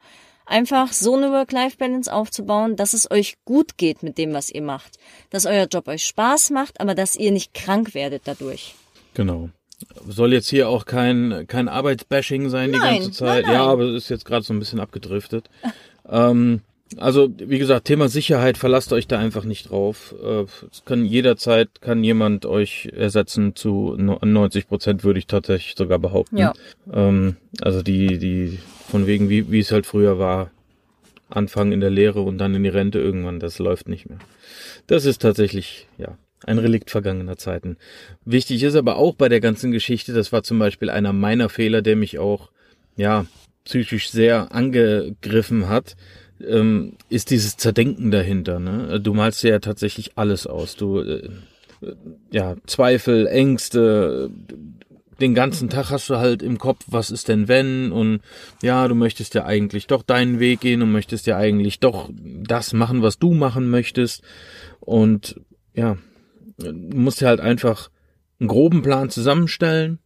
Einfach 0.47 0.93
so 0.93 1.15
eine 1.15 1.31
Work-Life-Balance 1.31 2.11
aufzubauen, 2.11 2.77
dass 2.77 2.93
es 2.93 3.11
euch 3.11 3.35
gut 3.43 3.77
geht 3.77 4.01
mit 4.01 4.17
dem, 4.17 4.33
was 4.33 4.49
ihr 4.49 4.61
macht. 4.61 4.97
Dass 5.29 5.45
euer 5.45 5.65
Job 5.65 5.87
euch 5.89 6.05
Spaß 6.05 6.51
macht, 6.51 6.79
aber 6.79 6.95
dass 6.95 7.15
ihr 7.17 7.31
nicht 7.31 7.53
krank 7.53 7.93
werdet 7.93 8.23
dadurch. 8.25 8.73
Genau. 9.13 9.49
Soll 10.07 10.33
jetzt 10.33 10.49
hier 10.49 10.69
auch 10.69 10.85
kein, 10.85 11.45
kein 11.47 11.67
Arbeitsbashing 11.67 12.49
sein 12.49 12.71
die 12.71 12.79
Nein, 12.79 13.01
ganze 13.01 13.11
Zeit. 13.11 13.43
nein, 13.45 13.53
nein. 13.53 13.53
Ja, 13.53 13.65
aber 13.67 13.83
es 13.83 14.03
ist 14.05 14.09
jetzt 14.09 14.25
gerade 14.25 14.43
so 14.43 14.53
ein 14.53 14.59
bisschen 14.59 14.79
abgedriftet. 14.79 15.49
ähm, 16.09 16.61
Also, 16.95 17.29
wie 17.37 17.59
gesagt, 17.59 17.85
Thema 17.85 18.07
Sicherheit, 18.07 18.57
verlasst 18.57 18.93
euch 18.93 19.07
da 19.07 19.19
einfach 19.19 19.43
nicht 19.43 19.69
drauf. 19.69 20.15
Äh, 20.23 20.45
Es 20.71 20.85
kann 20.85 21.03
jederzeit, 21.05 21.81
kann 21.81 22.03
jemand 22.03 22.45
euch 22.45 22.89
ersetzen 22.95 23.55
zu 23.55 23.95
no- 23.97 24.19
90 24.23 24.67
Prozent, 24.67 25.03
würde 25.03 25.19
ich 25.19 25.27
tatsächlich 25.27 25.75
sogar 25.77 25.99
behaupten. 25.99 26.37
Ja. 26.37 26.53
Ähm, 26.91 27.35
also 27.61 27.81
die, 27.83 28.17
die, 28.17 28.59
von 28.89 29.05
wegen, 29.05 29.27
wie, 29.29 29.51
wie 29.51 29.59
es 29.59 29.71
halt 29.71 29.85
früher 29.85 30.17
war, 30.17 30.51
anfangen 31.29 31.73
in 31.73 31.81
der 31.81 31.89
Lehre 31.89 32.21
und 32.21 32.37
dann 32.37 32.55
in 32.55 32.63
die 32.63 32.69
Rente 32.69 32.99
irgendwann, 32.99 33.39
das 33.41 33.59
läuft 33.59 33.89
nicht 33.89 34.07
mehr. 34.07 34.19
Das 34.87 35.03
ist 35.03 35.21
tatsächlich, 35.21 35.87
ja, 35.97 36.17
ein 36.45 36.57
Relikt 36.57 36.89
vergangener 36.89 37.35
Zeiten. 37.35 37.75
Wichtig 38.23 38.63
ist 38.63 38.75
aber 38.75 38.95
auch 38.95 39.15
bei 39.15 39.27
der 39.27 39.41
ganzen 39.41 39.71
Geschichte, 39.73 40.13
das 40.13 40.31
war 40.31 40.43
zum 40.43 40.57
Beispiel 40.57 40.89
einer 40.89 41.11
meiner 41.11 41.49
Fehler, 41.49 41.81
der 41.81 41.97
mich 41.97 42.17
auch, 42.17 42.49
ja, 42.95 43.25
psychisch 43.65 44.09
sehr 44.09 44.53
angegriffen 44.53 45.67
hat, 45.67 45.97
ähm, 46.45 46.93
ist 47.09 47.31
dieses 47.31 47.57
Zerdenken 47.57 48.11
dahinter. 48.11 48.59
Ne? 48.59 48.99
Du 49.01 49.13
malst 49.13 49.43
ja 49.43 49.59
tatsächlich 49.59 50.17
alles 50.17 50.47
aus. 50.47 50.75
Du, 50.75 50.99
äh, 50.99 51.29
äh, 51.81 51.95
ja, 52.31 52.55
Zweifel, 52.65 53.27
Ängste, 53.27 54.29
den 55.19 55.33
ganzen 55.33 55.69
Tag 55.69 55.89
hast 55.89 56.09
du 56.09 56.17
halt 56.17 56.43
im 56.43 56.57
Kopf, 56.57 56.83
was 56.87 57.11
ist 57.11 57.27
denn 57.27 57.47
wenn 57.47 57.91
und 57.91 58.21
ja, 58.61 58.87
du 58.87 58.95
möchtest 58.95 59.33
ja 59.33 59.45
eigentlich 59.45 59.87
doch 59.87 60.03
deinen 60.03 60.39
Weg 60.39 60.61
gehen 60.61 60.81
und 60.81 60.91
möchtest 60.91 61.25
ja 61.27 61.37
eigentlich 61.37 61.79
doch 61.79 62.09
das 62.13 62.73
machen, 62.73 63.01
was 63.01 63.17
du 63.17 63.33
machen 63.33 63.69
möchtest 63.69 64.21
und 64.79 65.39
ja, 65.73 65.97
du 66.57 66.71
musst 66.71 67.21
dir 67.21 67.27
halt 67.27 67.39
einfach 67.39 67.89
einen 68.39 68.47
groben 68.47 68.81
Plan 68.83 69.09
zusammenstellen, 69.09 69.99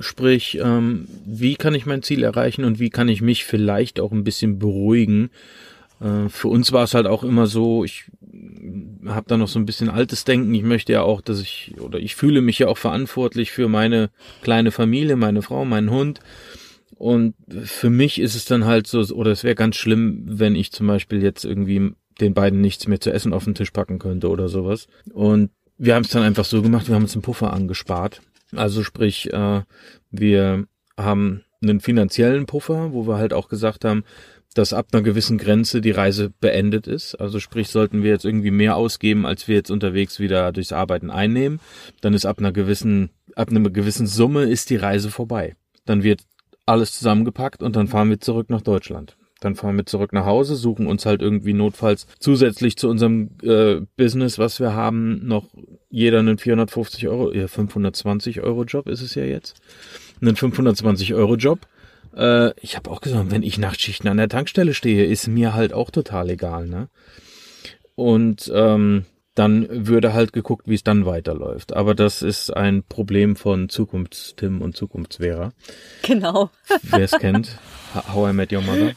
sprich, 0.00 0.58
ähm, 0.62 1.08
wie 1.24 1.56
kann 1.56 1.74
ich 1.74 1.86
mein 1.86 2.02
Ziel 2.02 2.22
erreichen 2.22 2.64
und 2.64 2.78
wie 2.78 2.90
kann 2.90 3.08
ich 3.08 3.22
mich 3.22 3.44
vielleicht 3.44 4.00
auch 4.00 4.12
ein 4.12 4.24
bisschen 4.24 4.58
beruhigen. 4.58 5.30
Äh, 6.00 6.28
für 6.28 6.48
uns 6.48 6.72
war 6.72 6.84
es 6.84 6.94
halt 6.94 7.06
auch 7.06 7.24
immer 7.24 7.46
so, 7.46 7.84
ich 7.84 8.04
habe 9.06 9.26
da 9.28 9.36
noch 9.36 9.48
so 9.48 9.58
ein 9.58 9.66
bisschen 9.66 9.88
altes 9.88 10.24
Denken. 10.24 10.54
Ich 10.54 10.62
möchte 10.62 10.92
ja 10.92 11.02
auch, 11.02 11.20
dass 11.20 11.40
ich, 11.40 11.74
oder 11.80 11.98
ich 11.98 12.14
fühle 12.14 12.40
mich 12.40 12.58
ja 12.58 12.68
auch 12.68 12.78
verantwortlich 12.78 13.50
für 13.50 13.68
meine 13.68 14.10
kleine 14.42 14.70
Familie, 14.70 15.16
meine 15.16 15.42
Frau, 15.42 15.64
meinen 15.64 15.90
Hund. 15.90 16.20
Und 16.96 17.34
für 17.64 17.90
mich 17.90 18.20
ist 18.20 18.34
es 18.34 18.44
dann 18.44 18.64
halt 18.64 18.86
so, 18.86 19.00
oder 19.14 19.30
es 19.30 19.44
wäre 19.44 19.54
ganz 19.54 19.76
schlimm, 19.76 20.22
wenn 20.26 20.56
ich 20.56 20.72
zum 20.72 20.88
Beispiel 20.88 21.22
jetzt 21.22 21.44
irgendwie 21.44 21.92
den 22.20 22.34
beiden 22.34 22.60
nichts 22.60 22.88
mehr 22.88 23.00
zu 23.00 23.12
essen 23.12 23.32
auf 23.32 23.44
den 23.44 23.54
Tisch 23.54 23.70
packen 23.70 24.00
könnte 24.00 24.28
oder 24.28 24.48
sowas. 24.48 24.88
Und 25.12 25.50
wir 25.78 25.94
haben 25.94 26.02
es 26.02 26.10
dann 26.10 26.24
einfach 26.24 26.44
so 26.44 26.60
gemacht, 26.60 26.88
wir 26.88 26.96
haben 26.96 27.04
uns 27.04 27.14
einen 27.14 27.22
Puffer 27.22 27.52
angespart. 27.52 28.20
Also 28.54 28.82
sprich, 28.82 29.32
äh, 29.32 29.62
wir 30.10 30.64
haben 30.96 31.44
einen 31.62 31.80
finanziellen 31.80 32.46
Puffer, 32.46 32.92
wo 32.92 33.06
wir 33.06 33.18
halt 33.18 33.32
auch 33.32 33.48
gesagt 33.48 33.84
haben, 33.84 34.04
dass 34.54 34.72
ab 34.72 34.88
einer 34.92 35.02
gewissen 35.02 35.38
Grenze 35.38 35.80
die 35.80 35.90
Reise 35.90 36.30
beendet 36.40 36.86
ist. 36.86 37.14
Also 37.14 37.38
sprich, 37.38 37.68
sollten 37.68 38.02
wir 38.02 38.10
jetzt 38.10 38.24
irgendwie 38.24 38.50
mehr 38.50 38.76
ausgeben, 38.76 39.26
als 39.26 39.46
wir 39.46 39.56
jetzt 39.56 39.70
unterwegs 39.70 40.18
wieder 40.18 40.52
durchs 40.52 40.72
Arbeiten 40.72 41.10
einnehmen, 41.10 41.60
dann 42.00 42.14
ist 42.14 42.26
ab 42.26 42.38
einer 42.38 42.52
gewissen, 42.52 43.10
ab 43.34 43.50
einer 43.50 43.68
gewissen 43.70 44.06
Summe 44.06 44.44
ist 44.44 44.70
die 44.70 44.76
Reise 44.76 45.10
vorbei. 45.10 45.54
Dann 45.84 46.02
wird 46.02 46.22
alles 46.66 46.92
zusammengepackt 46.92 47.62
und 47.62 47.76
dann 47.76 47.88
fahren 47.88 48.10
wir 48.10 48.20
zurück 48.20 48.50
nach 48.50 48.62
Deutschland. 48.62 49.17
Dann 49.40 49.54
fahren 49.54 49.76
wir 49.76 49.86
zurück 49.86 50.12
nach 50.12 50.24
Hause, 50.24 50.56
suchen 50.56 50.86
uns 50.86 51.06
halt 51.06 51.22
irgendwie 51.22 51.52
notfalls 51.52 52.06
zusätzlich 52.18 52.76
zu 52.76 52.88
unserem 52.88 53.30
äh, 53.42 53.80
Business, 53.96 54.38
was 54.38 54.58
wir 54.58 54.74
haben, 54.74 55.26
noch 55.26 55.44
jeder 55.90 56.18
einen 56.18 56.38
450 56.38 57.08
Euro, 57.08 57.32
ja 57.32 57.46
520 57.46 58.40
Euro 58.40 58.64
Job 58.64 58.88
ist 58.88 59.00
es 59.00 59.14
ja 59.14 59.24
jetzt, 59.24 59.60
einen 60.20 60.34
520 60.34 61.14
Euro 61.14 61.36
Job. 61.36 61.60
Äh, 62.16 62.52
ich 62.60 62.76
habe 62.76 62.90
auch 62.90 63.00
gesagt, 63.00 63.30
wenn 63.30 63.42
ich 63.42 63.58
Nachtschichten 63.58 64.08
an 64.08 64.16
der 64.16 64.28
Tankstelle 64.28 64.74
stehe, 64.74 65.04
ist 65.06 65.28
mir 65.28 65.54
halt 65.54 65.72
auch 65.72 65.90
total 65.90 66.30
egal, 66.30 66.66
ne? 66.66 66.88
Und 67.94 68.50
ähm, 68.54 69.04
dann 69.38 69.66
würde 69.70 70.12
halt 70.12 70.32
geguckt, 70.32 70.68
wie 70.68 70.74
es 70.74 70.82
dann 70.82 71.06
weiterläuft. 71.06 71.74
Aber 71.74 71.94
das 71.94 72.22
ist 72.22 72.50
ein 72.50 72.82
Problem 72.82 73.36
von 73.36 73.68
Zukunftstim 73.68 74.60
und 74.60 74.76
Zukunftsvera. 74.76 75.52
Genau. 76.02 76.50
Wer 76.82 77.00
es 77.04 77.12
kennt, 77.12 77.58
How 78.12 78.30
I 78.30 78.32
Met 78.32 78.52
Your 78.52 78.62
Mother. 78.62 78.92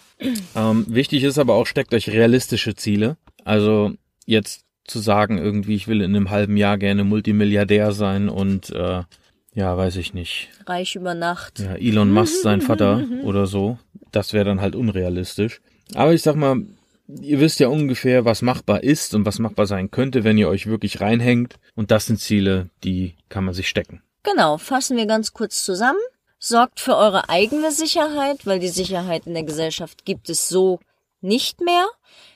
Ähm, 0.55 0.86
wichtig 0.88 1.24
ist 1.24 1.38
aber 1.38 1.53
auch, 1.55 1.65
steckt 1.67 1.93
euch 1.93 2.10
realistische 2.10 2.75
Ziele. 2.75 3.17
Also 3.43 3.93
jetzt 4.25 4.65
zu 4.86 4.99
sagen, 4.99 5.38
irgendwie, 5.38 5.75
ich 5.75 5.88
will 5.88 6.01
in 6.01 6.15
einem 6.15 6.30
halben 6.30 6.58
Jahr 6.58 6.77
gerne 6.77 7.04
Multimilliardär 7.04 7.91
sein 7.91 8.30
und 8.30 8.69
äh, 8.71 9.04
ja, 9.54 9.77
weiß 9.77 9.97
ich 9.97 10.13
nicht. 10.13 10.49
Reich 10.65 10.95
über 10.95 11.13
Nacht. 11.13 11.60
Ja, 11.60 11.75
Elon 11.75 12.12
Musk 12.12 12.41
sein 12.41 12.62
Vater 12.62 13.06
oder 13.23 13.47
so. 13.47 13.77
Das 14.12 14.34
wäre 14.34 14.45
dann 14.45 14.62
halt 14.62 14.75
unrealistisch. 14.75 15.62
Aber 15.93 16.13
ich 16.13 16.21
sag 16.21 16.36
mal, 16.36 16.62
ihr 17.19 17.39
wisst 17.39 17.60
ja 17.60 17.67
ungefähr, 17.67 18.26
was 18.26 18.41
machbar 18.41 18.84
ist 18.84 19.13
und 19.13 19.26
was 19.26 19.39
machbar 19.39 19.65
sein 19.65 19.91
könnte, 19.91 20.24
wenn 20.24 20.38
ihr 20.38 20.50
euch 20.50 20.67
wirklich 20.67 21.02
reinhängt. 21.02 21.56
Und 21.76 21.91
das 21.91 22.06
sind 22.06 22.19
Ziele, 22.19 22.69
die 22.84 23.15
kann 23.30 23.43
man 23.43 23.54
sich 23.54 23.67
stecken. 23.67 24.02
Genau, 24.24 24.58
fassen 24.58 24.97
wir 24.97 25.06
ganz 25.06 25.34
kurz 25.34 25.63
zusammen. 25.63 26.00
Sorgt 26.38 26.80
für 26.80 26.95
eure 26.95 27.30
eigene 27.30 27.71
Sicherheit, 27.71 28.45
weil 28.45 28.60
die 28.60 28.69
Sicherheit 28.69 29.28
in 29.28 29.34
der 29.34 29.43
Gesellschaft 29.43 30.06
gibt 30.06 30.30
es 30.30 30.47
so 30.47 30.80
nicht 31.21 31.62
mehr. 31.62 31.88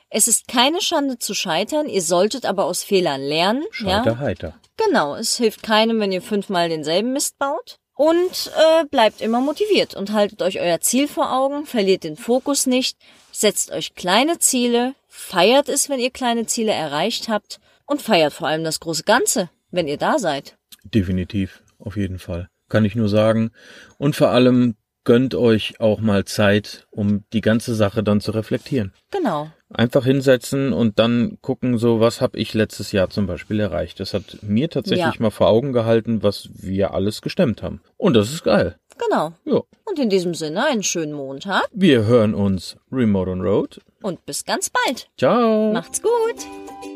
Es 0.10 0.28
ist 0.28 0.48
keine 0.48 0.82
Schande 0.82 1.18
zu 1.18 1.34
scheitern, 1.34 1.88
ihr 1.88 2.02
solltet 2.02 2.46
aber 2.46 2.66
aus 2.66 2.84
Fehlern 2.84 3.22
lernen. 3.22 3.64
Scheiter 3.72 4.12
ja? 4.12 4.18
heiter. 4.20 4.60
Genau, 4.78 5.16
es 5.16 5.38
hilft 5.38 5.64
keinem, 5.64 6.00
wenn 6.00 6.12
ihr 6.12 6.22
fünfmal 6.22 6.70
denselben 6.70 7.14
Mist 7.14 7.38
baut. 7.40 7.80
Und 7.96 8.52
äh, 8.58 8.86
bleibt 8.86 9.22
immer 9.22 9.40
motiviert 9.40 9.96
und 9.96 10.12
haltet 10.12 10.42
euch 10.42 10.60
euer 10.60 10.82
Ziel 10.82 11.08
vor 11.08 11.32
Augen, 11.32 11.66
verliert 11.66 12.04
den 12.04 12.18
Fokus 12.18 12.68
nicht, 12.68 12.98
setzt 13.32 13.72
euch 13.72 13.96
kleine 13.96 14.38
Ziele, 14.38 14.96
feiert 15.08 15.70
es, 15.70 15.90
wenn 15.90 16.00
ihr 16.00 16.12
kleine 16.12 16.46
Ziele 16.46 16.74
erreicht 16.74 17.30
habt 17.30 17.60
und 17.86 18.02
feiert 18.02 18.34
vor 18.34 18.50
allem 18.50 18.66
das 18.66 18.82
große 18.82 19.04
Ganze, 19.04 19.50
wenn 19.72 19.88
ihr 19.88 19.98
da 19.98 20.20
seid. 20.20 20.58
Definitiv, 20.84 21.64
auf 21.80 21.96
jeden 21.96 22.20
Fall. 22.20 22.50
Kann 22.68 22.84
ich 22.84 22.96
nur 22.96 23.10
sagen. 23.10 23.52
Und 23.98 24.16
vor 24.16 24.30
allem 24.30 24.76
gönnt 25.06 25.36
euch 25.36 25.80
auch 25.80 26.02
mal 26.02 26.26
Zeit, 26.26 26.88
um 26.92 27.24
die 27.32 27.42
ganze 27.42 27.76
Sache 27.76 28.04
dann 28.04 28.20
zu 28.20 28.32
reflektieren. 28.32 28.92
Genau. 29.12 29.52
Einfach 29.76 30.06
hinsetzen 30.06 30.72
und 30.74 31.00
dann 31.00 31.38
gucken, 31.42 31.78
so 31.78 32.00
was 32.00 32.22
habe 32.22 32.38
ich 32.38 32.54
letztes 32.54 32.92
Jahr 32.92 33.10
zum 33.10 33.28
Beispiel 33.28 33.60
erreicht. 33.60 34.00
Das 34.00 34.14
hat 34.14 34.38
mir 34.42 34.70
tatsächlich 34.70 35.16
Ja. 35.16 35.22
mal 35.22 35.32
vor 35.32 35.48
Augen 35.50 35.74
gehalten, 35.74 36.24
was 36.24 36.50
wir 36.54 36.94
alles 36.94 37.22
gestemmt 37.22 37.62
haben. 37.62 37.82
Und 37.98 38.14
das 38.16 38.32
ist 38.32 38.44
geil. 38.44 38.78
Genau. 38.98 39.34
Ja. 39.44 39.62
Und 39.84 40.00
in 40.00 40.10
diesem 40.10 40.34
Sinne 40.34 40.66
einen 40.68 40.84
schönen 40.84 41.12
Montag 41.14 41.68
Wir 41.74 42.06
hören 42.06 42.34
uns 42.34 42.78
Remote 42.92 43.30
on 43.32 43.42
Road. 43.42 43.82
und 44.02 44.26
bis 44.26 44.46
ganz 44.46 44.70
bald. 44.70 45.10
Ciao. 45.18 45.74
Macht's 45.74 46.02
gut. 46.02 46.95